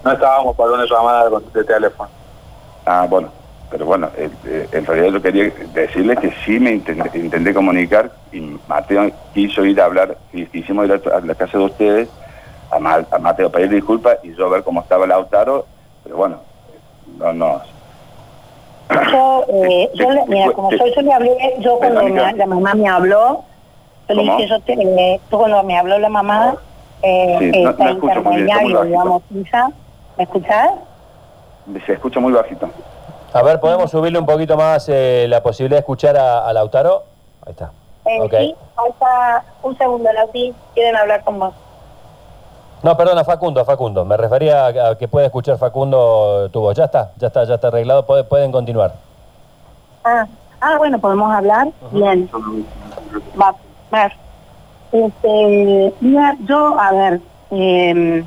no 0.04 0.12
estábamos 0.12 0.56
para 0.56 0.72
una 0.72 0.86
llamada 0.86 1.30
con 1.30 1.52
de 1.52 1.64
teléfono. 1.64 2.10
Ah, 2.86 3.06
bueno, 3.10 3.34
pero 3.70 3.86
bueno, 3.86 4.12
eh, 4.18 4.30
eh, 4.46 4.70
en 4.72 4.86
realidad 4.86 5.14
yo 5.14 5.22
quería 5.22 5.54
decirle 5.68 6.16
que 6.18 6.32
sí 6.46 6.60
me 6.60 6.72
intenté, 6.72 7.18
intenté 7.20 7.54
comunicar 7.54 8.12
y 8.32 8.40
Mateo 8.66 9.12
quiso 9.34 9.64
ir 9.66 9.80
a 9.80 9.86
hablar, 9.86 10.18
y 10.32 10.46
quisimos 10.48 10.86
ir 10.88 10.94
a, 10.94 11.18
a 11.18 11.22
la 11.22 11.36
casa 11.36 11.58
de 11.58 11.66
ustedes, 11.66 12.10
a, 12.72 12.80
Ma- 12.80 13.08
a 13.12 13.20
Mateo 13.20 13.52
pedir 13.52 13.70
disculpas 13.70 14.18
y 14.24 14.34
yo 14.36 14.50
ver 14.50 14.64
cómo 14.64 14.82
estaba 14.82 15.06
Lautaro, 15.06 15.68
pero 16.04 16.18
bueno, 16.18 16.44
no 17.06 17.34
nos... 17.34 17.62
Yo, 19.12 19.46
eh, 19.50 19.90
yo 19.94 20.12
le- 20.12 20.26
mira, 20.28 20.52
como 20.52 20.72
yo, 20.72 20.78
yo 20.96 21.02
le 21.02 21.14
hablé, 21.14 21.56
yo 21.60 21.78
cuando 21.78 22.04
me- 22.06 22.34
la 22.34 22.46
mamá 22.48 22.74
me 22.74 22.88
habló, 22.88 23.46
yo 24.08 24.16
le 24.16 24.24
dije, 24.24 24.48
yo 24.48 24.60
te, 24.62 24.74
eh, 24.74 25.22
tú 25.30 25.38
cuando 25.38 25.64
me 25.64 25.78
habló 25.78 26.00
la 26.00 26.10
mamá, 26.10 26.56
eh, 27.04 27.36
Sí, 27.40 27.52
no- 27.62 27.70
esta 27.70 27.84
no 27.86 27.92
intermediario, 27.92 28.84
digamos, 28.84 29.22
hija, 29.30 29.70
¿me 30.20 30.24
escuchás? 30.26 30.72
Se 31.86 31.94
escucha 31.94 32.20
muy 32.20 32.34
bajito. 32.34 32.70
A 33.32 33.42
ver, 33.42 33.60
¿podemos 33.62 33.90
subirle 33.90 34.20
un 34.20 34.26
poquito 34.26 34.58
más 34.58 34.90
eh, 34.90 35.28
la 35.30 35.42
posibilidad 35.42 35.78
de 35.78 35.82
escuchar 35.82 36.18
a, 36.18 36.46
a 36.48 36.52
Lautaro? 36.54 37.04
Ahí 37.46 37.52
está. 37.52 37.72
Eh, 38.06 38.20
Ok. 38.22 38.34
Sí, 38.38 38.56
falta 38.76 39.44
un 39.64 39.78
segundo, 39.78 40.12
Lauti, 40.12 40.54
quieren 40.74 40.96
hablar 40.98 41.24
con 41.24 41.40
vos. 41.40 41.54
No, 42.84 42.98
perdona, 42.98 43.24
Facundo, 43.24 43.64
Facundo. 43.66 44.04
Me 44.04 44.18
refería 44.18 44.66
a, 44.66 44.90
a 44.92 44.98
que 44.98 45.08
puede 45.08 45.28
escuchar 45.28 45.58
Facundo 45.58 46.50
tu 46.52 46.60
voz. 46.62 46.76
Ya 46.76 46.86
está, 46.86 47.12
ya 47.18 47.28
está, 47.28 47.44
ya 47.46 47.56
está 47.56 47.68
arreglado. 47.68 48.06
Puede- 48.06 48.24
pueden 48.26 48.52
continuar. 48.52 48.94
Ah, 50.04 50.26
Ah, 50.62 50.76
bueno, 50.78 51.00
podemos 51.00 51.34
hablar. 51.34 51.70
Bien. 51.92 52.30
Va, 53.42 53.56
a 53.92 53.96
ver. 54.04 54.14
Este, 54.92 55.94
mira, 56.02 56.36
yo, 56.42 56.78
a 56.78 56.92
ver, 56.92 57.22
eh, 57.52 58.26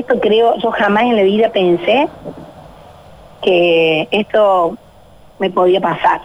esto 0.00 0.20
creo, 0.20 0.56
yo 0.58 0.70
jamás 0.70 1.04
en 1.04 1.16
la 1.16 1.22
vida 1.22 1.50
pensé 1.50 2.08
que 3.42 4.08
esto 4.10 4.76
me 5.38 5.50
podía 5.50 5.80
pasar. 5.80 6.22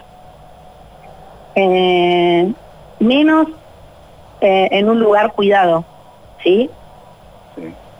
Eh, 1.54 2.52
menos 2.98 3.48
eh, 4.40 4.68
en 4.72 4.88
un 4.88 5.00
lugar 5.00 5.32
cuidado, 5.32 5.84
¿sí? 6.42 6.68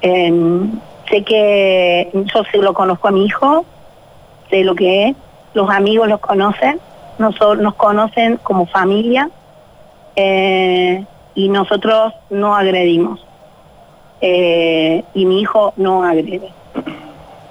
Em, 0.00 0.72
sé 1.08 1.22
que 1.22 2.10
yo 2.12 2.44
sé, 2.50 2.58
lo 2.58 2.74
conozco 2.74 3.08
a 3.08 3.12
mi 3.12 3.24
hijo, 3.24 3.64
sé 4.50 4.64
lo 4.64 4.74
que 4.74 5.08
es, 5.08 5.16
los 5.54 5.70
amigos 5.70 6.08
los 6.08 6.20
conocen, 6.20 6.80
nos, 7.18 7.38
nos 7.58 7.74
conocen 7.74 8.38
como 8.38 8.66
familia 8.66 9.30
eh, 10.16 11.04
y 11.34 11.48
nosotros 11.48 12.12
no 12.30 12.54
agredimos. 12.54 13.24
Eh, 14.26 15.04
y 15.12 15.26
mi 15.26 15.42
hijo 15.42 15.74
no 15.76 16.02
agrede. 16.02 16.48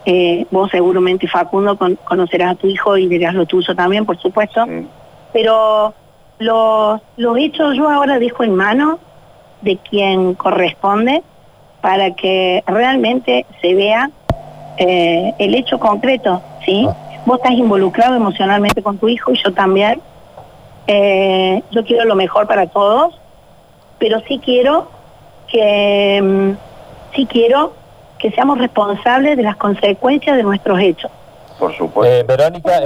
Eh, 0.05 0.47
vos 0.49 0.71
seguramente, 0.71 1.27
Facundo, 1.27 1.77
conocerás 2.03 2.53
a 2.53 2.55
tu 2.55 2.65
hijo 2.65 2.97
y 2.97 3.07
dirás 3.07 3.35
lo 3.35 3.45
tuyo 3.45 3.75
también, 3.75 4.07
por 4.07 4.17
supuesto. 4.17 4.65
Pero 5.31 5.93
los, 6.39 6.99
los 7.17 7.37
hechos 7.37 7.77
yo 7.77 7.87
ahora 7.87 8.17
dejo 8.17 8.43
en 8.43 8.55
manos 8.55 8.97
de 9.61 9.77
quien 9.77 10.33
corresponde 10.33 11.21
para 11.79 12.15
que 12.15 12.63
realmente 12.65 13.45
se 13.61 13.75
vea 13.75 14.09
eh, 14.77 15.31
el 15.37 15.53
hecho 15.53 15.77
concreto, 15.77 16.41
¿sí? 16.65 16.87
Ah. 16.89 16.95
Vos 17.27 17.37
estás 17.37 17.51
involucrado 17.51 18.15
emocionalmente 18.15 18.81
con 18.81 18.97
tu 18.97 19.09
hijo 19.09 19.31
y 19.31 19.37
yo 19.43 19.53
también. 19.53 20.01
Eh, 20.87 21.61
yo 21.69 21.85
quiero 21.85 22.05
lo 22.05 22.15
mejor 22.15 22.47
para 22.47 22.65
todos, 22.65 23.15
pero 23.99 24.19
sí 24.27 24.41
quiero 24.43 24.87
que 25.53 26.19
mm, 26.21 27.15
sí 27.15 27.25
quiero 27.27 27.73
que 28.17 28.31
seamos 28.31 28.57
responsables 28.57 29.37
de 29.37 29.43
las 29.43 29.55
consecuencias 29.55 30.35
de 30.35 30.43
nuestros 30.43 30.79
hechos. 30.79 31.11
Por 31.59 31.75
supuesto. 31.77 32.11
Eh, 32.11 32.23
Verónica, 32.23 32.81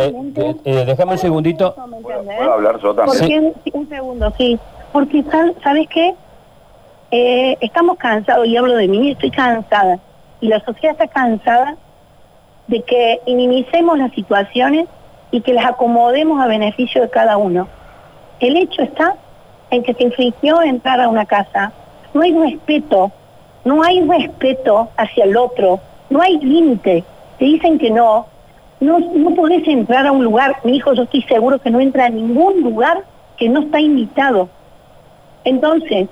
déjame 0.63 1.13
un 1.13 1.17
segundito. 1.17 1.73
¿Puedo, 2.01 2.53
hablar 2.53 2.79
yo 2.79 2.93
también? 2.93 3.53
Un 3.71 3.87
segundo, 3.87 4.33
sí. 4.37 4.59
Porque, 4.91 5.23
¿sabes 5.63 5.87
qué? 5.89 6.13
Eh, 7.11 7.57
estamos 7.61 7.97
cansados, 7.97 8.45
y 8.47 8.57
hablo 8.57 8.75
de 8.75 8.87
mí, 8.87 9.11
estoy 9.11 9.31
cansada, 9.31 9.99
y 10.41 10.49
la 10.49 10.59
sociedad 10.65 10.91
está 10.99 11.07
cansada 11.07 11.77
de 12.67 12.81
que 12.81 13.21
minimicemos 13.25 13.97
las 13.97 14.11
situaciones 14.11 14.89
y 15.31 15.39
que 15.41 15.53
las 15.53 15.65
acomodemos 15.65 16.41
a 16.41 16.47
beneficio 16.47 17.01
de 17.01 17.09
cada 17.09 17.37
uno. 17.37 17.67
El 18.41 18.57
hecho 18.57 18.81
está 18.81 19.15
en 19.69 19.83
que 19.83 19.93
se 19.93 20.03
infringió 20.03 20.61
entrar 20.61 20.99
a 20.99 21.07
una 21.07 21.25
casa. 21.25 21.71
No 22.13 22.21
hay 22.21 22.33
respeto, 22.33 23.11
no 23.65 23.83
hay 23.83 24.01
respeto 24.01 24.89
hacia 24.97 25.25
el 25.25 25.37
otro, 25.37 25.79
no 26.09 26.21
hay 26.21 26.39
límite. 26.39 27.03
Te 27.37 27.45
dicen 27.45 27.77
que 27.77 27.91
no, 27.91 28.25
no, 28.79 28.99
no 28.99 29.35
podés 29.35 29.67
entrar 29.67 30.07
a 30.07 30.11
un 30.11 30.23
lugar. 30.23 30.57
Mi 30.63 30.77
hijo, 30.77 30.93
yo 30.93 31.03
estoy 31.03 31.21
seguro 31.23 31.59
que 31.59 31.69
no 31.69 31.79
entra 31.79 32.05
a 32.05 32.09
ningún 32.09 32.61
lugar 32.61 33.03
que 33.37 33.49
no 33.49 33.61
está 33.61 33.79
invitado. 33.79 34.49
Entonces, 35.43 36.09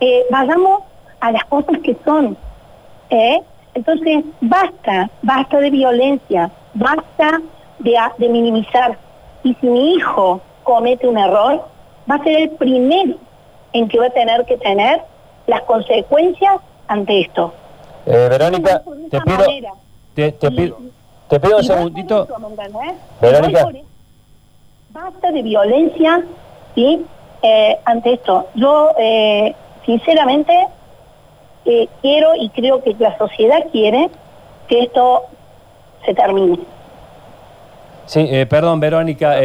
eh, 0.00 0.24
vayamos 0.30 0.82
a 1.20 1.32
las 1.32 1.44
cosas 1.44 1.78
que 1.78 1.96
son. 2.04 2.36
¿eh? 3.10 3.40
Entonces, 3.74 4.24
basta, 4.40 5.10
basta 5.22 5.58
de 5.58 5.70
violencia, 5.70 6.50
basta 6.74 7.40
de, 7.78 7.96
de 8.18 8.28
minimizar. 8.28 8.98
Y 9.42 9.54
si 9.54 9.66
mi 9.66 9.94
hijo 9.94 10.40
comete 10.62 11.06
un 11.06 11.18
error, 11.18 11.64
va 12.10 12.16
a 12.16 12.24
ser 12.24 12.40
el 12.40 12.50
primero 12.50 13.14
en 13.72 13.88
que 13.88 13.98
va 13.98 14.06
a 14.06 14.10
tener 14.10 14.44
que 14.44 14.56
tener 14.56 15.02
las 15.46 15.62
consecuencias 15.62 16.56
ante 16.88 17.20
esto. 17.22 17.52
Eh, 18.06 18.28
Verónica, 18.30 18.82
te 19.10 19.20
pido, 19.20 19.44
te, 20.14 20.32
te, 20.32 20.50
pido, 20.50 20.78
te 21.28 21.40
pido 21.40 21.56
un 21.58 21.64
segundito. 21.64 22.26
Verónica. 23.20 23.68
Basta 24.90 25.30
de 25.30 25.42
violencia 25.42 26.24
¿sí? 26.74 27.04
Eh, 27.42 27.78
ante 27.84 28.14
esto. 28.14 28.48
Yo 28.54 28.90
eh, 28.98 29.54
sinceramente 29.86 30.66
quiero 32.02 32.34
y 32.34 32.48
creo 32.50 32.82
que 32.82 32.96
la 32.98 33.16
sociedad 33.16 33.66
quiere 33.70 34.10
que 34.66 34.82
esto 34.82 35.26
se 36.04 36.14
termine. 36.14 36.58
Sí, 38.10 38.26
eh, 38.28 38.44
perdón, 38.44 38.80
Verónica, 38.80 39.36
eh, 39.36 39.40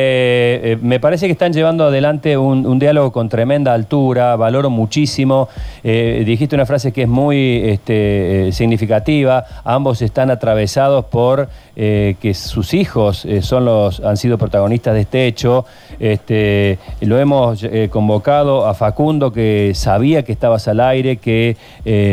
eh, 0.63 0.77
me 0.81 0.99
parece 0.99 1.27
que 1.27 1.33
están 1.33 1.53
llevando 1.53 1.83
adelante 1.83 2.35
un, 2.35 2.79
diálogo 2.79 3.11
con 3.11 3.29
tremenda 3.29 3.75
altura, 3.75 4.35
valoro 4.37 4.71
muchísimo. 4.71 5.49
dijiste 5.83 6.55
una 6.55 6.65
frase 6.65 6.91
que 6.91 7.03
es 7.03 7.07
muy 7.07 7.61
este, 7.63 8.49
significativa. 8.53 9.45
Ambos 9.63 10.01
están 10.01 10.31
atravesados 10.31 11.05
por 11.05 11.47
que 11.75 12.33
sus 12.33 12.73
hijos 12.73 13.27
son 13.41 13.65
los, 13.65 13.99
han 13.99 14.17
sido 14.17 14.39
protagonistas 14.39 14.95
de 14.95 15.01
este 15.01 15.27
hecho. 15.27 15.65
Este, 15.99 16.79
lo 17.01 17.19
hemos 17.19 17.63
convocado 17.91 18.65
a 18.65 18.73
Facundo, 18.73 19.31
que 19.31 19.73
sabía 19.75 20.23
que 20.23 20.31
estabas 20.31 20.67
al 20.67 20.79
aire, 20.79 21.17
que 21.17 21.55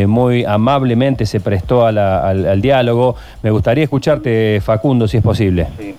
muy 0.06 0.44
amablemente 0.44 1.24
se 1.24 1.40
prestó 1.40 1.86
al, 1.86 1.96
al, 1.96 2.60
diálogo. 2.60 3.16
Me 3.42 3.50
gustaría 3.50 3.84
escucharte, 3.84 4.60
Facundo, 4.60 5.08
si 5.08 5.16
es 5.16 5.22
posible. 5.22 5.66
Sí. 5.78 5.94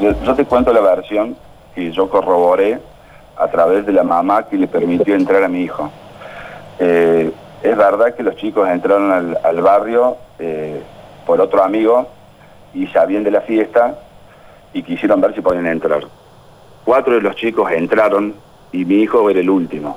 Yo, 0.00 0.34
te 0.34 0.44
cuento 0.44 0.74
la 0.74 0.80
versión 0.80 1.36
que 1.74 1.90
yo 1.90 2.10
corroboré 2.10 2.78
a 3.36 3.48
través 3.48 3.86
de 3.86 3.92
la 3.92 4.02
mamá 4.02 4.46
que 4.46 4.58
le 4.58 4.66
permitió 4.66 5.14
entrar 5.14 5.42
a 5.42 5.48
mi 5.48 5.62
hijo. 5.62 5.90
Eh, 6.78 7.32
es 7.62 7.76
verdad 7.76 8.14
que 8.14 8.22
los 8.22 8.36
chicos 8.36 8.68
entraron 8.68 9.36
al, 9.42 9.60
barrio 9.62 10.18
eh, 10.38 10.82
por 11.24 11.40
otro 11.40 11.62
amigo 11.62 12.06
y 12.74 12.86
sabían 12.88 13.24
de 13.24 13.30
la 13.30 13.40
fiesta 13.40 13.98
y 14.74 14.82
quisieron 14.82 15.20
ver 15.22 15.34
si 15.34 15.40
podían 15.40 15.66
entrar. 15.66 16.02
Cuatro 16.84 17.14
de 17.14 17.22
los 17.22 17.34
chicos 17.36 17.70
entraron 17.72 18.34
y 18.72 18.84
mi 18.84 18.96
hijo 18.96 19.30
era 19.30 19.40
el 19.40 19.48
último. 19.48 19.96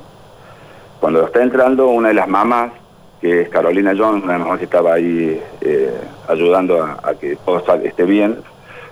Cuando 1.02 1.26
está 1.26 1.44
entrando, 1.44 1.90
una 1.90 2.08
de 2.08 2.14
las 2.14 2.28
mamás, 2.30 2.72
que 3.20 3.42
es 3.42 3.50
Carolina 3.50 3.94
Jones, 3.98 4.24
una 4.24 4.38
de 4.38 4.58
que 4.60 4.64
estaba 4.64 4.94
ahí 4.94 5.42
eh, 5.60 5.94
ayudando 6.30 6.82
a, 6.82 7.00
a 7.04 7.14
que 7.16 7.36
todo 7.36 7.62
esté 7.84 8.04
bien, 8.06 8.38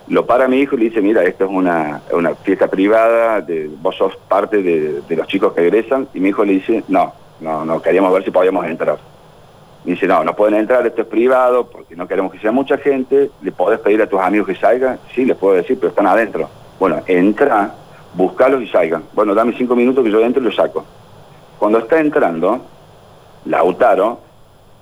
lo 0.09 0.25
para 0.25 0.47
mi 0.47 0.59
hijo 0.59 0.75
y 0.75 0.79
le 0.79 0.85
dice, 0.85 1.01
mira, 1.01 1.23
esto 1.23 1.45
es 1.45 1.51
una, 1.51 2.01
fiesta 2.43 2.67
privada, 2.67 3.41
de, 3.41 3.69
vos 3.81 3.95
sos 3.95 4.15
parte 4.27 4.61
de, 4.61 5.15
los 5.15 5.27
chicos 5.27 5.53
que 5.53 5.61
egresan, 5.61 6.07
y 6.13 6.19
mi 6.19 6.29
hijo 6.29 6.45
le 6.45 6.53
dice, 6.53 6.83
no, 6.87 7.13
no, 7.41 7.65
no, 7.65 7.81
queríamos 7.81 8.13
ver 8.13 8.23
si 8.23 8.31
podíamos 8.31 8.65
entrar. 8.65 8.97
Y 9.85 9.91
dice, 9.91 10.07
no, 10.07 10.23
no 10.23 10.35
pueden 10.35 10.55
entrar, 10.55 10.85
esto 10.85 11.01
es 11.01 11.07
privado, 11.07 11.67
porque 11.67 11.95
no 11.95 12.07
queremos 12.07 12.31
que 12.31 12.39
sea 12.39 12.51
mucha 12.51 12.77
gente, 12.77 13.31
le 13.41 13.51
podés 13.51 13.79
pedir 13.79 14.01
a 14.01 14.07
tus 14.07 14.19
amigos 14.19 14.47
que 14.47 14.55
salgan, 14.55 14.99
sí, 15.13 15.25
les 15.25 15.37
puedo 15.37 15.55
decir, 15.55 15.77
pero 15.77 15.89
están 15.89 16.07
adentro. 16.07 16.49
Bueno, 16.79 17.01
entra, 17.07 17.73
buscalos 18.13 18.61
y 18.61 18.67
salgan. 18.67 19.03
Bueno, 19.13 19.33
dame 19.33 19.53
cinco 19.57 19.75
minutos 19.75 20.03
que 20.03 20.11
yo 20.11 20.21
entro 20.21 20.41
y 20.41 20.45
lo 20.45 20.51
saco. 20.51 20.85
Cuando 21.57 21.79
está 21.79 21.99
entrando, 21.99 22.61
Lautaro, 23.45 24.19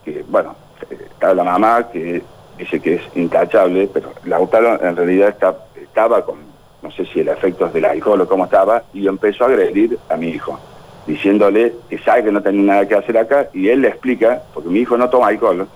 que 0.04 0.24
bueno, 0.28 0.56
está 0.90 1.34
la 1.34 1.44
mamá 1.44 1.90
que 1.90 2.22
dice 2.58 2.80
que 2.80 2.96
es 2.96 3.02
intachable, 3.16 3.90
pero 3.92 4.12
Lautaro 4.26 4.82
en 4.82 4.96
realidad 4.96 5.30
está, 5.30 5.56
estaba 5.82 6.24
con, 6.24 6.38
no 6.82 6.92
sé 6.92 7.06
si 7.06 7.20
el 7.20 7.28
efecto 7.28 7.68
del 7.68 7.86
alcohol 7.86 8.22
o 8.22 8.28
cómo 8.28 8.46
estaba, 8.46 8.84
y 8.94 9.08
empezó 9.08 9.44
a 9.44 9.48
agredir 9.48 9.98
a 10.10 10.16
mi 10.16 10.30
hijo, 10.30 10.60
diciéndole 11.06 11.74
que 11.90 11.98
sabe 12.00 12.26
que 12.26 12.32
no 12.32 12.42
tenía 12.42 12.74
nada 12.74 12.88
que 12.88 12.96
hacer 12.96 13.18
acá, 13.18 13.50
y 13.54 13.70
él 13.70 13.82
le 13.82 13.90
explica, 13.90 14.42
porque 14.54 14.70
mi 14.70 14.80
hijo 14.80 14.98
no 14.98 15.10
toma 15.10 15.28
alcohol, 15.28 15.68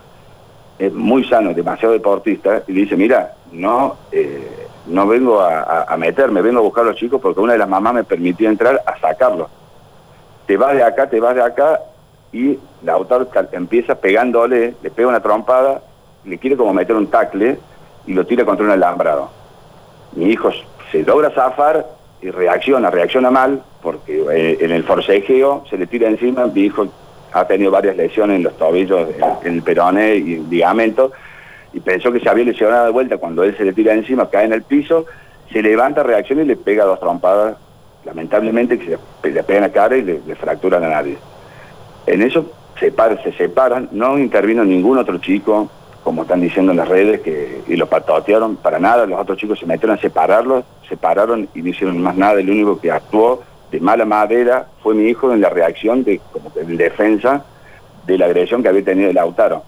es 0.78 0.94
muy 0.94 1.26
sano, 1.26 1.54
demasiado 1.54 1.94
deportista, 1.94 2.63
y 2.68 2.74
dice, 2.74 2.96
mira, 2.96 3.34
no, 3.52 3.98
eh, 4.12 4.68
no 4.88 5.08
vengo 5.08 5.42
a, 5.42 5.96
meterme, 5.98 6.42
vengo 6.42 6.60
a 6.60 6.63
buscar 6.63 6.84
a 6.84 6.88
los 6.88 6.96
chicos 6.96 7.22
porque 7.22 7.39
una 7.39 7.54
de 7.54 7.60
las 7.60 7.70
mamás 7.70 7.94
me 7.94 8.04
permitió 8.04 8.50
entrar 8.50 8.82
a 8.86 8.98
sacarlos. 9.00 9.50
Te 10.48 10.58
vas 10.58 10.74
de 10.74 10.84
acá, 10.84 11.08
te 11.10 11.20
vas 11.20 11.36
de 11.36 11.44
acá, 11.44 11.80
y 12.32 12.58
Lautaro 12.84 13.28
empieza 13.52 13.96
pegándole, 13.96 14.76
le 14.82 14.89
pega 14.89 15.10
una 15.10 15.20
trompada, 15.20 15.82
le 16.30 16.38
quiere 16.38 16.56
como 16.56 16.74
meter 16.74 16.96
un 16.96 17.08
tacle 17.08 17.58
y 18.06 18.13
lo 18.13 18.26
tira 18.26 18.46
contra 18.46 18.65
un 18.65 18.72
alambrado. 18.72 19.30
Mi 20.13 20.26
hijo 20.26 20.52
se 20.92 21.04
logra 21.04 21.32
zafar 21.32 21.86
y 22.22 22.30
reacciona, 22.32 22.89
reacciona 22.89 23.32
mal, 23.32 23.62
porque 23.82 24.24
eh, 24.32 24.58
en 24.62 24.72
el 24.72 24.84
forcejeo 24.84 25.63
se 25.70 25.78
le 25.78 25.88
tira 25.88 26.08
encima, 26.08 26.48
mi 26.48 26.62
hijo 26.62 26.88
ha 27.32 27.46
tenido 27.46 27.72
varias 27.72 27.96
lesiones 27.96 28.38
en 28.38 28.44
los 28.44 28.58
tobillos, 28.58 29.08
en 29.44 29.54
el 29.54 29.62
peroné 29.62 30.15
y 30.15 30.34
el 30.36 30.50
ligamento, 30.50 31.12
y 31.74 31.80
pensó 31.80 32.12
que 32.12 32.20
se 32.20 32.30
había 32.30 32.46
lesionado 32.46 32.86
de 32.86 32.92
vuelta, 32.92 33.18
cuando 33.18 33.44
él 33.44 33.56
se 33.56 33.63
le 33.63 33.74
tira 33.74 33.94
encima, 33.94 34.30
cae 34.30 34.46
en 34.46 34.54
el 34.54 34.63
piso, 34.63 35.06
se 35.52 35.62
levanta, 35.62 36.04
reacciona 36.04 36.42
y 36.42 36.46
le 36.46 36.56
pega 36.56 36.86
dos 36.86 37.00
trompadas, 37.00 37.58
lamentablemente 38.06 38.80
que 38.80 38.98
se 39.22 39.32
le 39.32 39.44
pega 39.44 39.58
en 39.58 39.63
la 39.63 39.72
cara 39.72 39.98
y 39.98 40.02
le, 40.02 40.36
fractura 40.36 40.80
la 40.80 40.89
nariz. 40.89 41.18
En 42.08 42.22
eso 42.22 42.46
se, 42.80 42.92
se 43.24 43.32
separan, 43.34 43.89
no 43.92 44.18
intervino 44.18 44.65
ningún 44.65 44.98
otro 44.98 45.20
chico, 45.20 45.70
como 46.04 46.24
están 46.24 46.42
diciendo 46.42 46.72
en 46.72 46.78
las 46.78 46.88
redes, 46.88 47.22
que 47.22 47.62
y 47.68 47.76
lo 47.76 47.88
patotearon 47.88 48.56
para 48.56 48.80
nada, 48.80 49.06
los 49.06 49.20
otros 49.20 49.38
chicos 49.38 49.60
se 49.60 49.66
metieron 49.66 49.98
a 49.98 50.02
separarlos, 50.02 50.66
separaron 50.88 51.48
y 51.54 51.62
no 51.62 51.70
hicieron 51.70 52.02
más 52.02 52.16
nada, 52.16 52.40
el 52.40 52.50
único 52.50 52.80
que 52.80 52.92
actuó 52.92 53.44
de 53.72 53.80
mala 53.80 54.06
madera 54.06 54.68
fue 54.82 54.96
mi 54.96 55.10
hijo 55.10 55.32
en 55.34 55.42
la 55.42 55.50
reacción 55.50 56.04
de 56.04 56.20
como 56.32 56.52
que 56.52 56.62
en 56.62 56.78
defensa 56.78 57.44
de 58.06 58.18
la 58.18 58.26
agresión 58.26 58.64
que 58.64 58.70
había 58.70 58.84
tenido 58.84 59.10
el 59.10 59.16
Lautaro. 59.16 59.64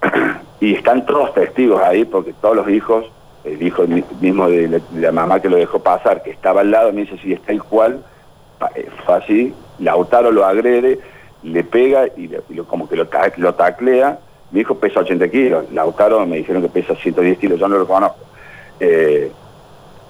y 0.60 0.74
están 0.74 1.04
todos 1.04 1.34
testigos 1.34 1.82
ahí 1.82 2.04
porque 2.04 2.32
todos 2.40 2.56
los 2.56 2.68
hijos, 2.70 3.06
el 3.44 3.62
hijo 3.62 3.84
mismo 4.20 4.48
de 4.48 4.80
la, 4.94 5.12
mamá 5.12 5.40
que 5.40 5.48
lo 5.48 5.56
dejó 5.56 5.80
pasar, 5.80 6.22
que 6.22 6.30
estaba 6.30 6.62
al 6.62 6.70
lado, 6.70 6.92
me 6.92 7.02
dice, 7.02 7.18
si 7.18 7.32
está 7.32 7.52
el 7.52 7.62
cual, 7.62 8.02
eh, 8.74 8.88
fue 9.04 9.14
así, 9.14 9.54
Lautaro 9.78 10.32
lo 10.32 10.44
agrede, 10.44 11.00
le 11.42 11.64
pega 11.64 12.06
y, 12.16 12.28
como 12.66 12.88
que 12.88 12.96
lo, 12.96 13.08
lo 13.36 13.54
taclea, 13.54 14.18
mi 14.52 14.60
hijo 14.60 14.74
pesa 14.76 15.00
80 15.00 15.28
kilos, 15.28 15.72
Lautaro 15.72 16.26
me 16.26 16.38
dijeron 16.38 16.62
que 16.62 16.68
pesa 16.68 16.94
110 16.94 17.38
kilos, 17.38 17.60
yo 17.60 17.68
no 17.68 17.78
lo 17.78 17.86
conozco. 17.86 18.18
Eh, 18.78 19.30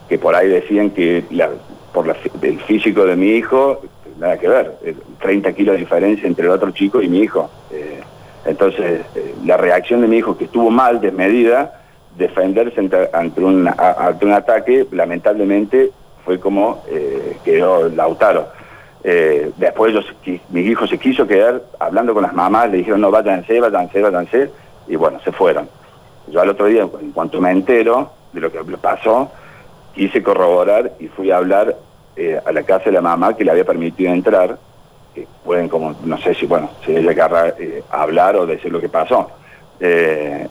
que 0.09 0.18
por 0.18 0.35
ahí 0.35 0.48
decían 0.48 0.90
que 0.90 1.24
por 1.92 2.07
la 2.07 2.16
el 2.42 2.61
físico 2.61 3.05
de 3.05 3.16
mi 3.16 3.29
hijo, 3.31 3.81
nada 4.18 4.38
que 4.38 4.48
ver, 4.48 4.76
eh, 4.83 4.94
30 5.20 5.53
kilos 5.53 5.74
de 5.74 5.81
diferencia 5.81 6.26
entre 6.26 6.46
el 6.46 6.50
otro 6.50 6.70
chico 6.72 7.00
y 7.00 7.09
mi 7.09 7.20
hijo. 7.20 7.48
Eh, 7.70 8.00
entonces, 8.44 9.03
eh, 9.14 9.35
la 9.44 9.57
reacción 9.57 10.00
de 10.00 10.09
mi 10.09 10.18
hijo, 10.18 10.37
que 10.37 10.44
estuvo 10.44 10.70
mal, 10.70 11.00
desmedida, 11.00 11.81
defenderse 12.16 12.81
ante, 13.12 13.40
un, 13.40 13.68
ataque, 13.68 14.87
lamentablemente 14.90 15.90
fue 16.24 16.40
como 16.40 16.83
eh, 16.88 17.37
quedó 17.44 17.88
Lautaro. 17.88 18.48
Eh, 19.02 19.50
después 19.56 19.94
qui- 20.24 20.40
mi 20.50 20.60
hijo 20.60 20.86
se 20.86 20.98
quiso 20.98 21.26
quedar 21.26 21.62
hablando 21.78 22.12
con 22.12 22.22
las 22.22 22.34
mamás, 22.34 22.70
le 22.70 22.78
dijeron 22.78 23.00
no, 23.00 23.10
váyanse, 23.10 23.58
váyanse, 23.58 24.00
váyanse, 24.02 24.50
y 24.88 24.96
bueno, 24.96 25.18
se 25.24 25.32
fueron. 25.32 25.68
Yo 26.28 26.40
al 26.40 26.50
otro 26.50 26.66
día, 26.66 26.82
en 27.00 27.12
cuanto 27.12 27.40
me 27.40 27.50
entero 27.50 28.10
de 28.32 28.40
lo 28.40 28.52
que 28.52 28.58
pasó, 28.76 29.30
quise 29.94 30.22
corroborar 30.22 30.92
y 31.00 31.08
fui 31.08 31.30
a 31.30 31.38
hablar 31.38 31.76
eh, 32.16 32.38
a 32.44 32.52
la 32.52 32.62
casa 32.62 32.84
de 32.86 32.92
la 32.92 33.00
mamá 33.00 33.34
que 33.34 33.44
le 33.44 33.50
había 33.52 33.64
permitido 33.64 34.12
entrar, 34.12 34.58
que 35.14 35.26
pueden 35.44 35.68
como, 35.68 35.94
no 36.04 36.18
sé 36.18 36.34
si, 36.34 36.46
bueno, 36.46 36.70
si 36.84 36.94
ella 36.94 37.14
querrá 37.14 37.48
eh, 37.58 37.82
hablar 37.90 38.36
o 38.36 38.46
decir 38.46 38.70
lo 38.70 38.80
que 38.80 38.88
pasó. 38.88 39.30
Eh, 39.80 40.46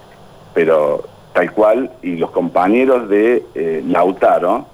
pero 0.54 1.04
tal 1.34 1.52
cual, 1.54 1.92
y 2.02 2.16
los 2.18 2.32
compañeros 2.32 3.08
de 3.08 3.84
Lautaro 3.88 4.66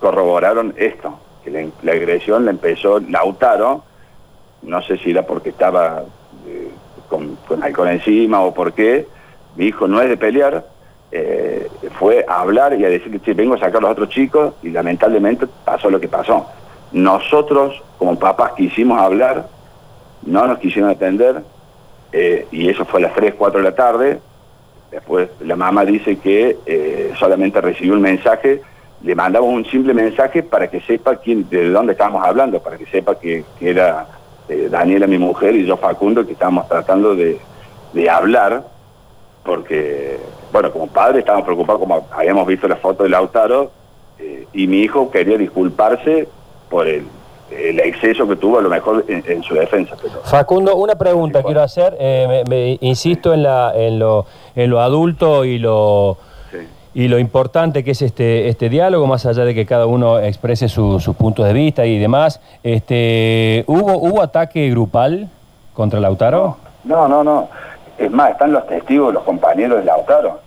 corroboraron 0.00 0.74
esto, 0.76 1.18
que 1.44 1.50
la, 1.82 1.92
agresión 1.92 2.44
la 2.44 2.50
empezó 2.50 3.00
Lautaro, 3.00 3.84
no 4.62 4.82
sé 4.82 4.98
si 4.98 5.10
era 5.10 5.22
porque 5.26 5.50
estaba 5.50 6.04
eh, 6.46 6.70
con, 7.08 7.38
alcohol 7.62 7.88
encima 7.88 8.40
o 8.40 8.52
por 8.52 8.72
qué, 8.72 9.06
mi 9.56 9.66
hijo 9.66 9.88
no 9.88 10.00
es 10.00 10.08
de 10.08 10.16
pelear, 10.16 10.66
eh, 11.12 11.68
fue 11.98 12.24
a 12.28 12.40
hablar 12.40 12.78
y 12.78 12.84
a 12.84 12.88
decir 12.88 13.20
que 13.20 13.34
vengo 13.34 13.54
a 13.54 13.58
sacar 13.58 13.78
a 13.78 13.80
los 13.80 13.90
otros 13.92 14.10
chicos 14.10 14.54
y 14.62 14.70
lamentablemente 14.70 15.46
pasó 15.64 15.90
lo 15.90 16.00
que 16.00 16.08
pasó. 16.08 16.46
Nosotros 16.92 17.82
como 17.98 18.18
papás 18.18 18.52
quisimos 18.56 19.00
hablar, 19.00 19.48
no 20.22 20.46
nos 20.46 20.58
quisieron 20.58 20.90
atender 20.90 21.42
eh, 22.12 22.46
y 22.50 22.68
eso 22.68 22.84
fue 22.84 23.00
a 23.00 23.04
las 23.04 23.14
3, 23.14 23.34
4 23.36 23.60
de 23.60 23.64
la 23.64 23.74
tarde. 23.74 24.20
Después 24.90 25.30
la 25.40 25.56
mamá 25.56 25.84
dice 25.84 26.18
que 26.18 27.12
solamente 27.16 27.60
recibió 27.60 27.94
un 27.94 28.00
mensaje, 28.00 28.60
le 29.02 29.14
mandamos 29.14 29.48
un 29.50 29.64
simple 29.64 29.94
mensaje 29.94 30.42
para 30.42 30.68
que 30.68 30.80
sepa 30.82 31.16
quién, 31.16 31.48
de 31.48 31.70
dónde 31.70 31.92
estábamos 31.92 32.24
hablando, 32.26 32.60
para 32.60 32.76
que 32.76 32.86
sepa 32.86 33.18
que, 33.18 33.44
que 33.58 33.70
era 33.70 34.06
eh, 34.48 34.68
Daniela 34.70 35.06
mi 35.06 35.18
mujer 35.18 35.54
y 35.54 35.64
yo 35.66 35.76
Facundo 35.76 36.26
que 36.26 36.32
estábamos 36.32 36.68
tratando 36.68 37.14
de, 37.14 37.38
de 37.92 38.10
hablar 38.10 38.62
porque, 39.44 40.18
bueno, 40.52 40.70
como 40.70 40.86
padre 40.88 41.20
estábamos 41.20 41.46
preocupados, 41.46 41.80
como 41.80 42.06
habíamos 42.12 42.46
visto 42.46 42.68
la 42.68 42.76
foto 42.76 43.04
de 43.04 43.08
Lautaro, 43.08 43.70
eh, 44.18 44.46
y 44.52 44.66
mi 44.66 44.80
hijo 44.80 45.10
quería 45.10 45.38
disculparse 45.38 46.28
por 46.68 46.86
el, 46.86 47.06
el 47.50 47.80
exceso 47.80 48.28
que 48.28 48.36
tuvo 48.36 48.58
a 48.58 48.62
lo 48.62 48.68
mejor 48.68 49.04
en, 49.08 49.24
en 49.26 49.42
su 49.42 49.54
defensa. 49.54 49.96
Pero, 50.00 50.20
Facundo, 50.24 50.76
una 50.76 50.94
pregunta 50.96 51.38
Sí, 51.40 51.46
quiero 51.46 51.62
hacer. 51.62 51.96
eh, 51.98 52.26
me- 52.28 52.50
me- 52.50 52.78
insisto 52.82 53.32
en, 53.32 53.42
la, 53.44 53.72
en, 53.74 53.98
lo, 53.98 54.26
en 54.54 54.68
lo 54.70 54.80
adulto 54.80 55.44
y 55.46 55.58
lo. 55.58 56.18
Y 56.94 57.08
lo 57.08 57.18
importante 57.18 57.84
que 57.84 57.92
es 57.92 58.02
este, 58.02 58.48
este 58.48 58.68
diálogo, 58.68 59.06
más 59.06 59.24
allá 59.26 59.44
de 59.44 59.54
que 59.54 59.64
cada 59.66 59.86
uno 59.86 60.18
exprese 60.18 60.68
su- 60.68 60.98
sus 61.00 61.14
puntos 61.16 61.46
de 61.46 61.52
vista 61.52 61.86
y 61.86 61.98
demás. 61.98 62.40
Este, 62.62 63.64
¿hubo, 63.68 63.96
¿Hubo 63.98 64.22
ataque 64.22 64.68
grupal 64.70 65.28
contra 65.74 66.00
Lautaro? 66.00 66.56
No, 66.84 67.06
no, 67.08 67.22
no. 67.22 67.48
Es 67.98 68.10
más, 68.10 68.30
están 68.32 68.52
los 68.52 68.66
testigos, 68.66 69.12
los 69.14 69.22
compañeros 69.22 69.78
de 69.78 69.84
Lautaro. 69.84 70.40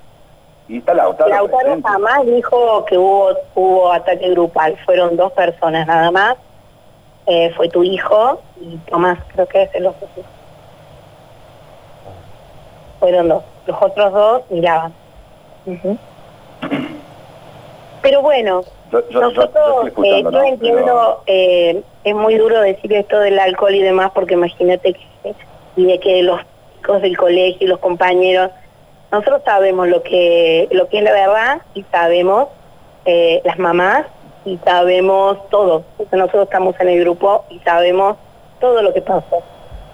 Y 0.68 0.78
está 0.78 0.94
Lautaro. 0.94 1.30
Lautaro 1.30 1.60
presente. 1.60 1.88
jamás 1.90 2.26
dijo 2.26 2.86
que 2.86 2.98
hubo, 2.98 3.30
hubo 3.56 3.92
ataque 3.94 4.30
grupal, 4.32 4.76
fueron 4.86 5.16
dos 5.16 5.32
personas 5.34 5.86
nada 5.88 6.10
más. 6.12 6.36
Eh, 7.26 7.54
fue 7.56 7.70
tu 7.70 7.84
hijo 7.84 8.42
y 8.60 8.76
Tomás, 8.90 9.18
creo 9.34 9.46
que 9.48 9.64
es 9.64 9.76
el 9.76 9.86
otro. 9.88 10.08
Fueron 13.00 13.30
dos. 13.30 13.44
Los 13.66 13.82
otros 13.82 14.12
dos 14.14 14.42
miraban. 14.50 14.94
Pero 18.02 18.22
bueno, 18.22 18.62
Yo, 18.92 19.00
yo- 19.00 19.06
yo- 19.10 19.12
yo 19.12 19.22
nosotros, 19.22 19.88
eh, 20.04 20.22
yo 20.24 20.32
¿no? 20.32 20.44
entiendo, 20.44 20.84
Pero- 20.86 21.24
eh, 21.28 21.82
es 22.04 22.16
muy 22.16 22.36
duro 22.36 22.60
decir 22.62 22.92
esto 22.94 23.20
del 23.20 23.40
alcohol 23.40 23.74
y 23.74 23.82
demás, 23.82 24.12
porque 24.14 24.34
imagínate 24.34 24.94
que, 24.94 25.36
y 25.78 25.86
de 25.86 26.00
que 26.00 26.22
los 26.24 26.40
chicos 26.76 27.02
del 27.02 27.18
colegio 27.18 27.58
y 27.66 27.68
los 27.68 27.80
compañeros, 27.80 28.52
nosotros 29.12 29.42
sabemos 29.46 29.88
lo 29.88 30.04
que, 30.04 30.68
lo 30.72 30.90
que 30.90 30.98
es 30.98 31.04
la 31.04 31.12
verdad 31.14 31.62
y 31.74 31.84
sabemos 31.84 32.48
eh, 33.06 33.42
las 33.46 33.58
mamás 33.60 34.06
y 34.46 34.58
sabemos 34.66 35.38
todo, 35.50 35.84
porque 35.98 36.16
nosotros 36.18 36.44
estamos 36.46 36.76
en 36.80 36.90
el 36.90 37.00
grupo 37.02 37.46
y 37.50 37.60
sabemos 37.60 38.18
todo 38.60 38.82
lo 38.82 38.94
que 38.94 39.02
pasó. 39.02 39.42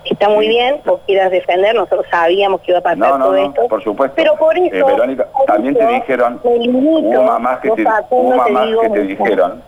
Está 0.06 0.30
muy 0.30 0.48
bien, 0.48 0.80
vos 0.86 1.02
quieras 1.06 1.30
defender, 1.30 1.76
nosotros 1.76 2.06
sabíamos 2.10 2.62
que 2.62 2.72
iba 2.72 2.80
a 2.80 2.82
pasar 2.84 2.98
No, 2.98 3.18
no, 3.18 3.26
todo 3.26 3.36
no, 3.38 3.46
esto. 3.50 3.68
por 3.68 3.84
supuesto. 3.84 4.16
Pero 4.16 4.36
por 4.38 4.58
eso, 4.58 4.76
Eh, 4.76 4.84
Verónica, 4.84 5.26
por 5.26 5.46
también 5.46 5.74
te 5.76 5.82
eso, 5.82 5.92
dijeron, 5.92 6.42
limito, 6.44 7.10
hubo 7.10 7.24
mamás 7.24 7.60
que 7.60 7.70
te, 7.72 7.84
hubo 8.10 8.36
mamás 8.36 8.70
que 8.82 8.90
te 8.90 9.02
dijeron 9.04 9.62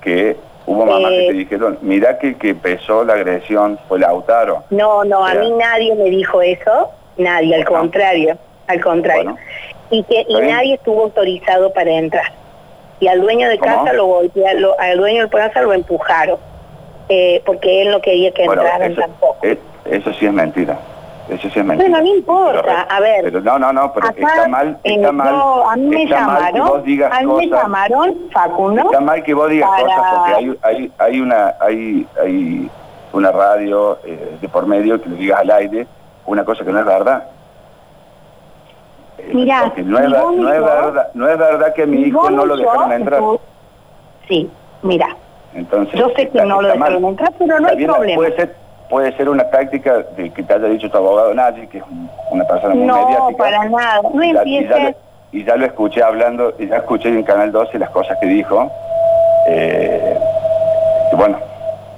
que 0.00 0.36
hubo 0.66 0.86
mamás 0.86 1.10
que 1.10 1.24
Eh, 1.24 1.26
te 1.28 1.32
dijeron, 1.34 1.78
mira 1.82 2.18
que 2.18 2.36
que 2.36 2.50
empezó 2.50 3.04
la 3.04 3.14
agresión 3.14 3.78
fue 3.88 3.98
Lautaro. 3.98 4.62
No, 4.70 5.04
no, 5.04 5.26
a 5.26 5.34
mí 5.34 5.50
nadie 5.52 5.94
me 5.96 6.04
dijo 6.04 6.40
eso, 6.42 6.90
nadie, 7.16 7.54
al 7.56 7.64
Bueno. 7.64 7.80
contrario, 7.80 8.38
al 8.68 8.80
contrario. 8.80 9.24
Bueno. 9.24 9.38
Y 9.90 10.04
que 10.04 10.24
y 10.28 10.34
nadie 10.40 10.74
estuvo 10.74 11.02
autorizado 11.02 11.72
para 11.72 11.90
entrar. 11.90 12.32
Y 13.00 13.08
al 13.08 13.20
dueño 13.20 13.48
de 13.48 13.58
¿Cómo? 13.58 13.76
casa 13.78 13.92
lo 13.94 14.06
golpea- 14.06 14.54
lo- 14.54 14.78
al 14.78 14.96
dueño 14.96 15.24
de 15.24 15.30
casa 15.30 15.60
lo 15.62 15.72
empujaron, 15.72 16.38
eh, 17.10 17.42
porque 17.44 17.82
él 17.82 17.90
no 17.90 18.00
quería 18.00 18.30
que 18.32 18.46
Bueno, 18.46 18.62
entraran 18.62 18.92
eso, 18.92 19.00
tampoco. 19.00 19.36
eh, 19.42 19.58
eso 19.86 20.12
sí 20.14 20.26
es 20.26 20.32
mentira. 20.32 20.78
Eso 21.28 21.48
sí 21.50 21.58
es 21.60 21.64
mentira. 21.64 21.90
Bueno, 21.90 22.04
no 22.04 22.16
importa, 22.16 22.62
Pero, 22.62 22.76
a 22.88 23.00
ver. 23.00 23.24
Pero 23.24 23.40
no, 23.40 23.58
no, 23.58 23.72
no, 23.72 23.92
pero 23.92 24.08
está 24.08 24.48
mal, 24.48 24.78
está 24.82 25.12
mal. 25.12 25.28
yo- 25.34 25.70
a 25.70 25.76
mí 25.76 25.86
me 25.88 26.06
llamaron, 26.06 26.68
vos 26.68 26.84
digas 26.84 27.12
a 27.12 27.20
mí 27.20 27.26
me 27.26 27.48
cosas. 27.48 27.62
llamaron, 27.64 28.16
Facundo, 28.32 28.82
Está 28.82 29.00
mal 29.00 29.22
que 29.22 29.34
vos 29.34 29.50
digas 29.50 29.68
para- 29.70 29.82
cosas 29.82 30.14
porque 30.14 30.34
hay, 30.34 30.58
hay, 30.62 30.92
hay 30.98 31.20
una 31.20 31.54
hay, 31.60 32.06
hay 32.20 32.70
una 33.12 33.32
radio 33.32 33.98
eh, 34.04 34.38
de 34.40 34.48
por 34.48 34.66
medio 34.66 35.00
que 35.02 35.08
le 35.08 35.16
digas 35.16 35.40
al 35.40 35.50
aire 35.50 35.86
una 36.26 36.44
cosa 36.44 36.64
que 36.64 36.70
no 36.72 36.78
es 36.80 36.86
verdad. 36.86 37.24
Eh, 39.18 39.30
porque 39.64 39.82
no 39.82 39.98
es, 39.98 40.08
no, 40.08 40.32
verdad, 40.48 41.08
no 41.14 41.28
es 41.28 41.38
verdad 41.38 41.74
que 41.74 41.82
a 41.82 41.86
mi 41.86 42.02
hijo 42.02 42.30
no 42.30 42.46
lo 42.46 42.56
dejaron 42.56 42.92
entrar. 42.92 43.20
Sí, 44.28 44.50
mira, 44.82 45.08
Entonces, 45.54 45.98
yo 45.98 46.08
sé 46.10 46.14
que 46.14 46.22
está- 46.22 46.44
no 46.44 46.62
lo 46.62 46.72
entrar, 46.72 47.32
pero 47.38 47.60
no 47.60 47.68
Está 47.68 47.78
hay 47.78 47.84
problema. 47.86 48.16
Puede 48.16 48.36
ser, 48.36 48.54
puede 48.88 49.16
ser 49.16 49.28
una 49.28 49.44
táctica 49.50 49.98
de 50.16 50.30
que 50.30 50.42
te 50.42 50.54
haya 50.54 50.66
dicho 50.68 50.90
tu 50.90 50.96
abogado 50.96 51.34
Nazi, 51.34 51.66
que 51.66 51.78
es 51.78 51.84
un- 51.84 52.08
una 52.30 52.44
persona 52.44 52.74
muy 52.74 52.84
No, 52.86 53.06
mediática. 53.06 53.36
para 53.44 53.64
nada. 53.68 54.00
No 54.14 54.22
Y 54.22 54.32
ya- 54.32 54.42
y 54.44 54.52
ya 54.52 54.58
empieces. 54.60 54.82
lo- 55.32 55.38
y 55.38 55.44
ya 55.44 55.56
lo 55.56 55.66
escuché 55.66 56.02
hablando, 56.02 56.52
y 56.58 56.68
ya 56.68 56.76
escuché 56.76 57.08
en 57.08 57.22
Canal 57.24 57.50
12 57.52 57.78
las 57.78 57.90
cosas 57.90 58.16
que 58.20 58.26
dijo. 58.26 58.70
Eh, 59.48 60.18
y 61.12 61.16
bueno, 61.16 61.38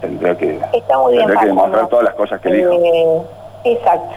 tendría 0.00 0.34
que, 0.36 0.58
Está 0.72 0.98
muy 0.98 1.12
bien, 1.14 1.26
que 1.28 1.46
demostrar 1.46 1.88
todas 1.88 2.04
las 2.04 2.14
cosas 2.14 2.40
que 2.40 2.52
dijo. 2.52 2.70
Eh, 2.72 3.22
exacto. 3.64 4.14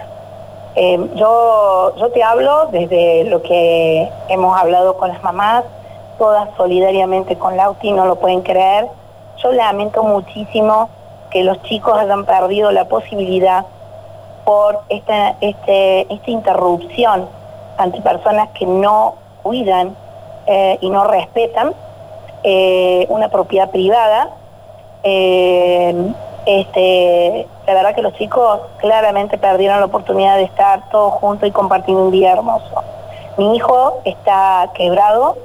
Eh, 0.76 1.08
yo, 1.14 1.94
yo 1.96 2.10
te 2.10 2.22
hablo 2.22 2.66
desde 2.70 3.24
lo 3.24 3.42
que 3.42 4.08
hemos 4.28 4.58
hablado 4.58 4.96
con 4.98 5.08
las 5.08 5.22
mamás, 5.22 5.64
todas 6.18 6.48
solidariamente 6.56 7.36
con 7.36 7.56
Lauti, 7.56 7.92
no 7.92 8.06
lo 8.06 8.16
pueden 8.16 8.42
creer. 8.42 8.86
Yo 9.46 9.52
lamento 9.52 10.02
muchísimo 10.02 10.88
que 11.30 11.44
los 11.44 11.62
chicos 11.62 11.96
hayan 11.96 12.24
perdido 12.24 12.72
la 12.72 12.86
posibilidad 12.86 13.64
por 14.44 14.80
esta, 14.88 15.36
este, 15.40 16.12
esta 16.12 16.30
interrupción 16.32 17.28
ante 17.78 18.00
personas 18.00 18.48
que 18.58 18.66
no 18.66 19.14
cuidan 19.44 19.94
eh, 20.48 20.78
y 20.80 20.90
no 20.90 21.04
respetan 21.04 21.74
eh, 22.42 23.06
una 23.08 23.28
propiedad 23.28 23.70
privada. 23.70 24.30
Eh, 25.04 25.94
Este, 26.46 27.46
la 27.66 27.74
verdad 27.74 27.94
que 27.94 28.02
los 28.02 28.14
chicos 28.14 28.60
claramente 28.78 29.36
perdieron 29.36 29.80
la 29.80 29.86
oportunidad 29.86 30.36
de 30.36 30.44
estar 30.44 30.88
todos 30.90 31.14
juntos 31.14 31.48
y 31.48 31.52
compartir 31.52 31.94
un 31.96 32.12
día 32.12 32.32
hermoso. 32.32 32.82
Mi 33.36 33.56
hijo 33.56 33.98
está 34.04 34.70
quebrado, 34.74 35.36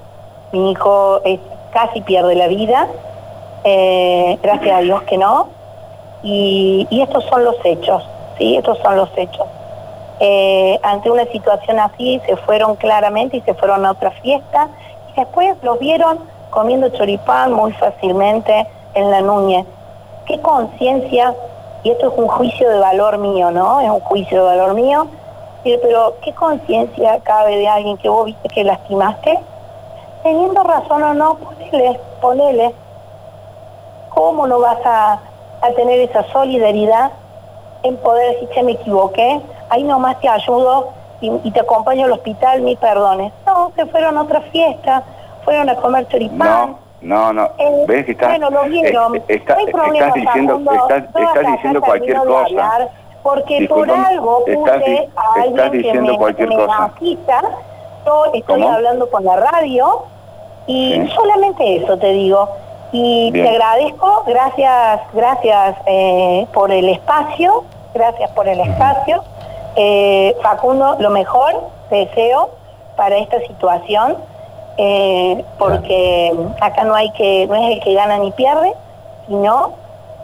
mi 0.51 0.71
hijo 0.71 1.19
es- 1.23 1.39
casi 1.71 2.01
pierde 2.01 2.35
la 2.35 2.45
vida, 2.47 2.87
eh, 3.63 4.37
gracias 4.41 4.75
a 4.75 4.81
Dios 4.81 5.03
que 5.03 5.17
no, 5.17 5.49
y, 6.23 6.87
estos 6.91 7.23
son 7.25 7.43
los 7.43 7.55
hechos, 7.63 8.03
¿sí? 8.37 8.55
Estos 8.55 8.77
son 8.79 8.95
los 8.97 9.09
hechos. 9.15 9.47
Eh, 10.19 10.79
ante 10.83 11.09
una 11.09 11.25
situación 11.25 11.79
así 11.79 12.21
se 12.27 12.37
fueron 12.37 12.75
claramente 12.75 13.37
y 13.37 13.41
se 13.41 13.55
fueron 13.55 13.85
a 13.85 13.91
otra 13.91 14.11
fiesta 14.11 14.67
y 15.11 15.19
después 15.19 15.55
los 15.63 15.79
vieron 15.79 16.19
comiendo 16.51 16.89
choripán 16.89 17.53
muy 17.53 17.71
fácilmente 17.73 18.67
en 18.93 19.09
la 19.09 19.21
Núñez. 19.21 19.65
¿Qué 20.25 20.39
conciencia? 20.41 21.33
Y 21.83 21.89
esto 21.89 22.11
es 22.11 22.13
un 22.17 22.27
juicio 22.27 22.69
de 22.69 22.77
valor 22.77 23.17
mío, 23.17 23.49
¿no? 23.49 23.81
Es 23.81 23.89
un 23.89 24.01
juicio 24.01 24.45
de 24.45 24.57
valor 24.57 24.75
mío. 24.75 25.07
Eh, 25.65 25.79
Pero 25.81 26.15
¿qué 26.21 26.33
conciencia 26.33 27.19
cabe 27.23 27.57
de 27.57 27.67
alguien 27.67 27.97
que 27.97 28.09
vos 28.09 28.25
viste 28.25 28.49
que 28.49 28.63
lastimaste? 28.63 29.39
Teniendo 30.23 30.61
razón 30.61 31.01
o 31.01 31.13
no, 31.15 31.35
ponele, 31.35 31.99
ponele. 32.21 32.75
¿Cómo 34.13 34.47
no 34.47 34.59
vas 34.59 34.77
a, 34.85 35.19
a 35.61 35.69
tener 35.75 35.99
esa 36.01 36.23
solidaridad 36.31 37.11
en 37.83 37.97
poder 37.97 38.33
decir, 38.33 38.49
che, 38.53 38.63
me 38.63 38.73
equivoqué, 38.73 39.41
ahí 39.69 39.83
nomás 39.83 40.19
te 40.19 40.29
ayudo 40.29 40.89
y, 41.21 41.31
y 41.43 41.51
te 41.51 41.59
acompaño 41.61 42.05
al 42.05 42.11
hospital, 42.13 42.61
mi 42.61 42.75
perdones? 42.75 43.31
No, 43.45 43.71
se 43.75 43.85
fueron 43.87 44.17
a 44.17 44.21
otra 44.23 44.41
fiesta, 44.41 45.03
fueron 45.45 45.69
a 45.69 45.75
comer 45.75 46.07
choripán. 46.09 46.77
No, 47.01 47.31
no, 47.31 47.33
no. 47.33 47.49
Eh, 47.57 47.85
¿Ves 47.87 48.05
que 48.05 48.11
estás, 48.11 48.29
bueno, 48.29 48.49
lo 48.49 48.63
vieron. 48.65 49.15
eh, 49.15 49.23
está- 49.27 49.53
no 49.55 49.59
hay 49.59 49.65
problema, 49.71 50.07
estás 50.07 50.13
diciendo, 50.21 50.61
estás, 50.71 51.03
estás 51.15 51.51
diciendo 51.53 51.81
cualquier 51.81 52.17
cosa. 52.17 52.45
hablar, 52.45 52.89
porque 53.23 53.67
por 53.67 53.89
algo 53.89 54.39
puse 54.45 54.53
estás 54.53 54.81
a 55.15 55.39
estás 55.39 55.43
alguien 55.43 55.71
que 55.71 55.77
diciendo 55.77 56.11
me, 56.11 56.17
cualquier 56.17 56.49
me 56.49 56.55
cosa. 56.57 56.91
Yo 58.05 58.25
estoy 58.33 58.41
¿Cómo? 58.61 58.71
hablando 58.73 59.09
con 59.09 59.23
la 59.23 59.35
radio 59.35 60.03
y 60.67 60.93
Sí. 60.93 61.09
solamente 61.15 61.77
eso 61.77 61.97
te 61.97 62.07
digo. 62.13 62.49
Y 62.91 63.31
Bien. 63.31 63.45
te 63.45 63.51
agradezco, 63.51 64.23
gracias, 64.27 65.01
gracias 65.13 65.77
eh, 65.85 66.45
por 66.53 66.71
el 66.71 66.89
espacio, 66.89 67.63
gracias 67.93 68.29
por 68.31 68.47
el 68.47 68.59
espacio. 68.59 69.23
Eh, 69.75 70.35
Facundo, 70.41 70.97
lo 70.99 71.09
mejor, 71.09 71.53
te 71.89 72.07
deseo 72.07 72.49
para 72.97 73.17
esta 73.17 73.39
situación, 73.41 74.17
eh, 74.77 75.43
porque 75.57 76.33
acá 76.59 76.83
no 76.83 76.93
hay 76.93 77.11
que, 77.11 77.47
no 77.47 77.55
es 77.55 77.77
el 77.77 77.79
que 77.81 77.93
gana 77.93 78.17
ni 78.17 78.31
pierde, 78.31 78.73
sino, 79.27 79.71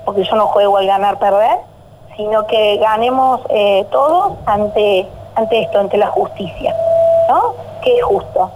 porque 0.03 0.25
yo 0.25 0.35
no 0.35 0.47
juego 0.47 0.77
al 0.77 0.87
ganar 0.87 1.19
perder, 1.19 1.59
sino 2.17 2.47
que 2.47 2.77
ganemos 2.77 3.41
todos 3.91 4.33
ante, 4.45 5.07
ante 5.35 5.61
esto, 5.61 5.79
ante 5.79 5.97
la 5.97 6.07
justicia, 6.07 6.75
¿no? 7.29 7.53
Que 7.81 7.95
es 7.95 8.03
justo. 8.03 8.51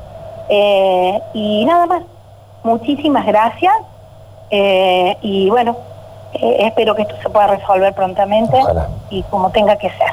Y 1.33 1.63
nada 1.65 1.85
más. 1.85 2.03
Muchísimas 2.63 3.25
gracias. 3.25 3.73
Eh, 4.51 5.17
y 5.21 5.49
bueno, 5.49 5.75
eh, 6.33 6.57
espero 6.67 6.95
que 6.95 7.03
esto 7.03 7.15
se 7.21 7.29
pueda 7.29 7.47
resolver 7.47 7.93
prontamente 7.93 8.57
Ojalá. 8.57 8.89
y 9.09 9.23
como 9.23 9.49
tenga 9.51 9.75
que 9.77 9.89
ser. 9.89 10.07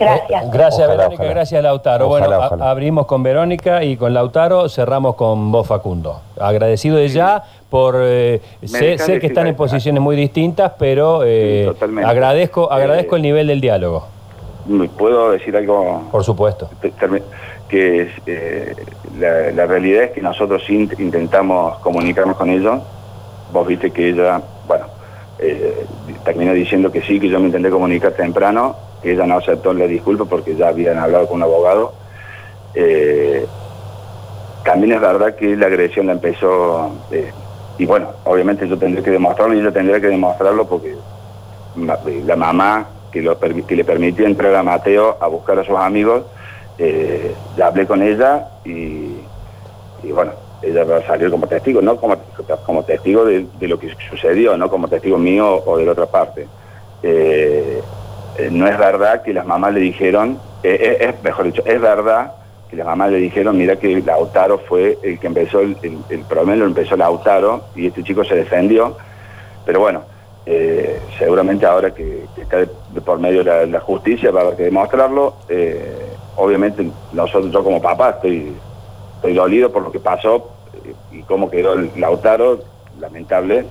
Gracias. 0.00 0.44
Eh, 0.44 0.48
gracias, 0.52 0.86
Ojalá, 0.86 0.96
Verónica. 0.96 1.22
ojalá. 1.22 1.34
Gracias, 1.34 1.62
Lautaro. 1.62 2.08
Ojalá, 2.08 2.48
bueno, 2.48 2.64
a- 2.64 2.70
abrimos 2.70 3.06
con 3.06 3.22
Verónica 3.24 3.82
y 3.82 3.96
con 3.96 4.14
Lautaro 4.14 4.68
cerramos 4.68 5.16
con 5.16 5.50
vos, 5.50 5.66
Facundo. 5.66 6.20
Agradecido 6.40 6.96
de 6.98 7.08
ya 7.08 7.42
por. 7.68 7.96
eh, 7.98 8.40
sé, 8.64 8.96
sé 8.98 9.18
que 9.18 9.26
están 9.26 9.48
en 9.48 9.56
posiciones 9.56 10.00
muy 10.00 10.14
distintas, 10.14 10.72
pero 10.78 11.22
eh, 11.24 11.62
Sí, 11.66 11.72
totalmente. 11.74 12.08
agradezco, 12.08 12.70
agradezco 12.70 13.16
Eh, 13.16 13.18
el 13.18 13.22
nivel 13.22 13.46
del 13.48 13.60
diálogo, 13.60 14.06
¿Me 14.66 14.86
¿Puedo 14.88 15.30
decir 15.32 15.56
algo? 15.56 16.02
por 16.12 16.22
supuesto. 16.22 16.68
Que 17.68 18.08
eh, 18.26 18.74
la, 19.18 19.50
la 19.50 19.66
realidad 19.66 20.04
es 20.04 20.10
que 20.12 20.20
nosotros 20.22 20.62
intentamos 20.70 21.76
comunicarnos 21.78 22.36
con 22.36 22.50
ellos. 22.50 22.80
Vos 23.52 23.66
viste 23.66 23.90
que 23.90 24.10
ella, 24.10 24.40
bueno, 24.66 24.86
eh, 25.38 25.86
terminó 26.24 26.52
diciendo 26.52 26.90
que 26.90 27.02
sí, 27.02 27.18
que 27.18 27.28
yo 27.28 27.38
me 27.38 27.46
intenté 27.46 27.70
comunicar 27.70 28.12
temprano, 28.12 28.76
que 29.02 29.12
ella 29.12 29.26
no 29.26 29.38
aceptó 29.38 29.72
la 29.72 29.86
disculpa 29.86 30.24
porque 30.24 30.54
ya 30.56 30.68
habían 30.68 30.98
hablado 30.98 31.26
con 31.26 31.36
un 31.36 31.42
abogado. 31.44 31.92
Eh, 32.74 33.46
también 34.64 34.92
es 34.92 35.00
verdad 35.00 35.34
que 35.34 35.56
la 35.56 35.66
agresión 35.66 36.06
la 36.06 36.12
empezó, 36.12 36.90
eh, 37.10 37.30
y 37.78 37.86
bueno, 37.86 38.08
obviamente 38.24 38.68
yo 38.68 38.76
tendré 38.76 39.02
que 39.02 39.10
demostrarlo 39.10 39.54
y 39.54 39.60
ella 39.60 39.70
tendría 39.70 40.00
que 40.00 40.08
demostrarlo 40.08 40.66
porque 40.66 40.94
la 42.26 42.36
mamá 42.36 42.86
que, 43.12 43.22
lo 43.22 43.38
que 43.38 43.76
le 43.76 43.84
permitió 43.84 44.26
entrar 44.26 44.54
a 44.54 44.62
Mateo 44.62 45.16
a 45.20 45.28
buscar 45.28 45.58
a 45.58 45.64
sus 45.64 45.76
amigos, 45.76 46.24
eh, 46.76 47.34
ya 47.56 47.68
hablé 47.68 47.86
con 47.86 48.02
ella 48.02 48.48
y, 48.64 49.16
y 50.02 50.12
bueno, 50.12 50.32
ella 50.62 50.84
va 50.84 50.96
a 50.96 51.06
salir 51.06 51.30
como 51.30 51.46
testigo, 51.46 51.80
no 51.80 51.96
como, 51.96 52.16
como 52.66 52.84
testigo 52.84 53.24
de, 53.24 53.46
de 53.58 53.68
lo 53.68 53.78
que 53.78 53.94
sucedió, 54.10 54.56
no 54.56 54.68
como 54.68 54.88
testigo 54.88 55.18
mío 55.18 55.62
o 55.64 55.76
de 55.78 55.86
la 55.86 55.92
otra 55.92 56.06
parte. 56.06 56.46
Eh, 57.02 57.80
eh, 58.38 58.50
no 58.52 58.68
es 58.68 58.78
verdad 58.78 59.22
que 59.22 59.34
las 59.34 59.44
mamás 59.44 59.74
le 59.74 59.80
dijeron, 59.80 60.38
eh, 60.62 60.78
eh, 60.80 61.08
es 61.08 61.22
mejor 61.24 61.46
dicho, 61.46 61.62
es 61.66 61.80
verdad 61.80 62.32
que 62.70 62.76
las 62.76 62.86
mamás 62.86 63.10
le 63.10 63.18
dijeron, 63.18 63.58
mira 63.58 63.76
que 63.76 64.00
Lautaro 64.00 64.58
fue 64.58 64.96
el 65.02 65.18
que 65.18 65.26
empezó, 65.26 65.60
el, 65.60 65.76
problema 66.28 66.54
lo 66.54 66.66
empezó 66.66 66.96
Lautaro 66.96 67.64
y 67.74 67.88
este 67.88 68.04
chico 68.04 68.22
se 68.24 68.36
defendió, 68.36 68.96
pero 69.66 69.80
bueno, 69.80 70.02
eh, 70.46 71.00
seguramente 71.18 71.66
ahora 71.66 71.92
que, 71.92 72.26
está 72.36 72.58
de, 72.58 72.68
de 72.92 73.00
por 73.00 73.18
medio 73.18 73.42
la, 73.42 73.66
la 73.66 73.80
justicia 73.80 74.30
va 74.30 74.40
a 74.40 74.42
haber 74.44 74.56
que 74.56 74.62
demostrarlo. 74.64 75.34
Obviamente 76.36 76.88
nosotros, 77.12 77.50
yo 77.50 77.64
como 77.64 77.82
papá 77.82 78.10
estoy, 78.10 78.52
estoy 79.18 79.34
dolido 79.34 79.70
por 79.70 79.82
lo 79.82 79.92
que 79.92 79.98
pasó 80.00 80.48
y 81.12 81.22
cómo 81.22 81.50
quedó 81.50 81.74
el 81.74 81.90
Lautaro, 81.96 82.60
lamentable, 83.00 83.64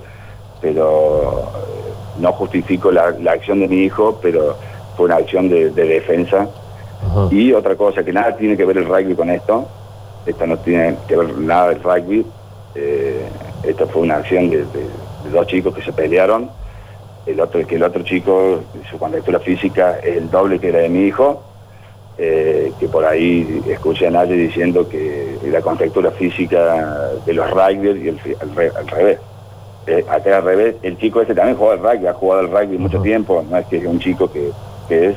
pero 0.60 1.50
eh, 1.56 1.92
no 2.20 2.32
justifico 2.32 2.90
la, 2.90 3.10
la 3.20 3.32
acción 3.32 3.60
de 3.60 3.68
mi 3.68 3.82
hijo, 3.84 4.18
pero 4.22 4.56
fue 4.96 5.06
una 5.06 5.16
acción 5.16 5.48
de, 5.48 5.70
de 5.70 5.84
defensa. 5.84 6.46
Y 7.30 7.52
otra 7.52 7.76
cosa, 7.76 8.02
que 8.04 8.12
nada 8.12 8.36
tiene 8.36 8.56
que 8.56 8.64
ver 8.64 8.78
el 8.78 8.86
rugby 8.86 9.14
con 9.14 9.30
esto, 9.30 9.66
esto 10.26 10.46
no 10.46 10.56
tiene 10.58 10.96
que 11.06 11.16
ver 11.16 11.38
nada 11.38 11.68
del 11.70 11.82
rugby, 11.82 12.26
eh, 12.74 13.22
esto 13.62 13.86
fue 13.88 14.02
una 14.02 14.16
acción 14.16 14.50
de, 14.50 14.58
de- 14.58 14.88
de 15.24 15.30
dos 15.30 15.46
chicos 15.46 15.74
que 15.74 15.82
se 15.82 15.92
pelearon, 15.92 16.50
el 17.26 17.40
otro, 17.40 17.66
que 17.66 17.74
el 17.76 17.82
otro 17.82 18.02
chico, 18.02 18.60
su 18.90 18.98
física 19.40 19.98
es 20.02 20.16
el 20.16 20.30
doble 20.30 20.58
que 20.58 20.68
era 20.70 20.80
de 20.80 20.88
mi 20.88 21.04
hijo, 21.06 21.42
eh, 22.18 22.72
que 22.80 22.88
por 22.88 23.04
ahí 23.04 23.62
escuché 23.68 24.08
a 24.08 24.10
nadie 24.10 24.34
diciendo 24.36 24.88
que 24.88 25.38
la 25.44 25.60
contextura 25.62 26.10
física 26.10 27.10
de 27.24 27.32
los 27.32 27.48
rugbyers 27.50 28.00
y 28.00 28.08
el, 28.08 28.20
al, 28.40 28.54
re- 28.56 28.72
al 28.76 28.88
revés. 28.88 29.18
Eh, 29.86 30.04
acá 30.06 30.36
al 30.36 30.42
revés, 30.42 30.74
el 30.82 30.98
chico 30.98 31.22
este 31.22 31.34
también 31.34 31.56
juega 31.56 31.74
al 31.74 31.78
rugby, 31.96 32.06
ha 32.08 32.12
jugado 32.12 32.40
al 32.40 32.50
rugby 32.50 32.76
mucho 32.76 33.00
tiempo, 33.00 33.42
no 33.48 33.56
es 33.56 33.66
que 33.66 33.78
es 33.78 33.86
un 33.86 33.98
chico 33.98 34.30
que, 34.30 34.50
que 34.88 35.06
es. 35.10 35.16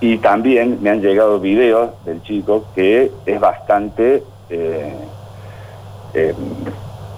Y 0.00 0.16
también 0.18 0.78
me 0.80 0.90
han 0.90 1.02
llegado 1.02 1.40
videos 1.40 1.90
del 2.06 2.22
chico 2.22 2.64
que 2.74 3.10
es 3.26 3.40
bastante 3.40 4.22
eh, 4.48 4.92
eh, 6.14 6.32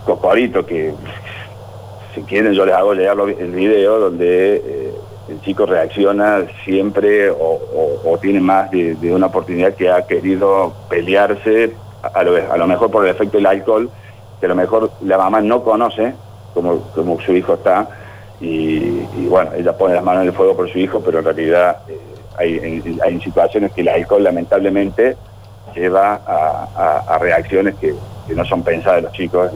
cocorito, 0.04 0.66
que 0.66 0.92
si 2.14 2.22
quieren 2.22 2.54
yo 2.54 2.66
les 2.66 2.74
hago 2.74 2.94
llegar 2.94 3.16
el 3.38 3.50
video 3.52 4.00
donde 4.00 4.56
eh, 4.56 4.94
el 5.28 5.40
chico 5.42 5.66
reacciona 5.66 6.42
siempre 6.64 7.30
o, 7.30 7.36
o- 7.36 8.00
o 8.12 8.18
tiene 8.18 8.40
más 8.40 8.70
de, 8.70 8.94
de 8.94 9.14
una 9.14 9.26
oportunidad 9.26 9.74
que 9.74 9.90
ha 9.90 10.02
querido 10.06 10.72
pelearse, 10.88 11.72
a, 12.02 12.22
lo, 12.22 12.52
a 12.52 12.56
lo 12.56 12.66
mejor 12.66 12.90
por 12.90 13.04
el 13.04 13.10
efecto 13.12 13.36
del 13.36 13.46
alcohol, 13.46 13.90
que 14.40 14.46
a 14.46 14.48
lo 14.48 14.54
mejor 14.56 14.90
la 15.02 15.18
mamá 15.18 15.40
no 15.40 15.62
conoce 15.62 16.14
como, 16.54 16.80
como 16.94 17.20
su 17.20 17.32
hijo 17.32 17.54
está, 17.54 17.88
y, 18.40 18.76
y 19.18 19.26
bueno, 19.28 19.52
ella 19.54 19.76
pone 19.76 19.94
las 19.94 20.02
manos 20.02 20.22
en 20.22 20.28
el 20.28 20.34
fuego 20.34 20.56
por 20.56 20.70
su 20.70 20.78
hijo, 20.78 21.00
pero 21.04 21.18
en 21.18 21.24
realidad 21.26 21.78
eh, 21.88 22.00
hay, 22.38 22.98
hay 23.04 23.20
situaciones 23.20 23.70
que 23.72 23.82
el 23.82 23.88
alcohol 23.88 24.24
lamentablemente 24.24 25.16
lleva 25.74 26.20
a, 26.26 26.68
a- 26.74 27.14
a 27.14 27.18
reacciones 27.18 27.74
que, 27.76 27.94
que 28.26 28.34
no 28.34 28.44
son 28.46 28.62
pensadas 28.62 28.96
de 28.96 29.02
los 29.02 29.12
chicos. 29.12 29.50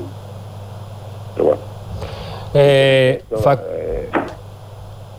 Pero 1.34 1.46
bueno. 1.46 1.62
Eh, 2.52 3.24
Esto, 3.32 3.52
eh, 3.52 3.93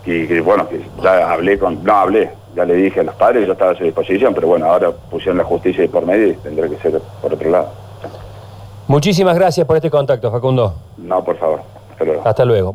que, 0.06 0.28
que, 0.28 0.40
bueno, 0.42 0.70
que 0.70 0.82
ya 1.04 1.32
hablé 1.34 1.58
con, 1.60 1.84
no 1.84 1.94
hablé, 1.94 2.32
ya 2.56 2.64
le 2.64 2.76
dije 2.76 3.02
a 3.02 3.04
los 3.04 3.16
padres 3.16 3.42
que 3.42 3.48
yo 3.48 3.54
estaba 3.54 3.72
a 3.72 3.76
su 3.76 3.84
disposición, 3.84 4.34
pero 4.34 4.48
bueno, 4.48 4.68
ahora 4.68 4.92
pusieron 4.92 5.38
la 5.38 5.44
justicia 5.44 5.82
de 5.82 5.90
por 5.90 6.06
medio 6.06 6.28
y 6.28 6.34
tendrá 6.36 6.70
que 6.70 6.78
ser 6.78 7.02
por 7.22 7.34
otro 7.34 7.50
lado. 7.50 7.70
muchísimas 8.88 9.36
gracias 9.36 9.66
por 9.68 9.76
este 9.76 9.90
contacto, 9.90 10.32
Facundo. 10.32 10.74
No, 10.98 11.24
por 11.24 11.38
favor, 11.38 11.62
hasta 11.92 12.06
luego. 12.06 12.22
Hasta 12.24 12.46
luego. 12.46 12.74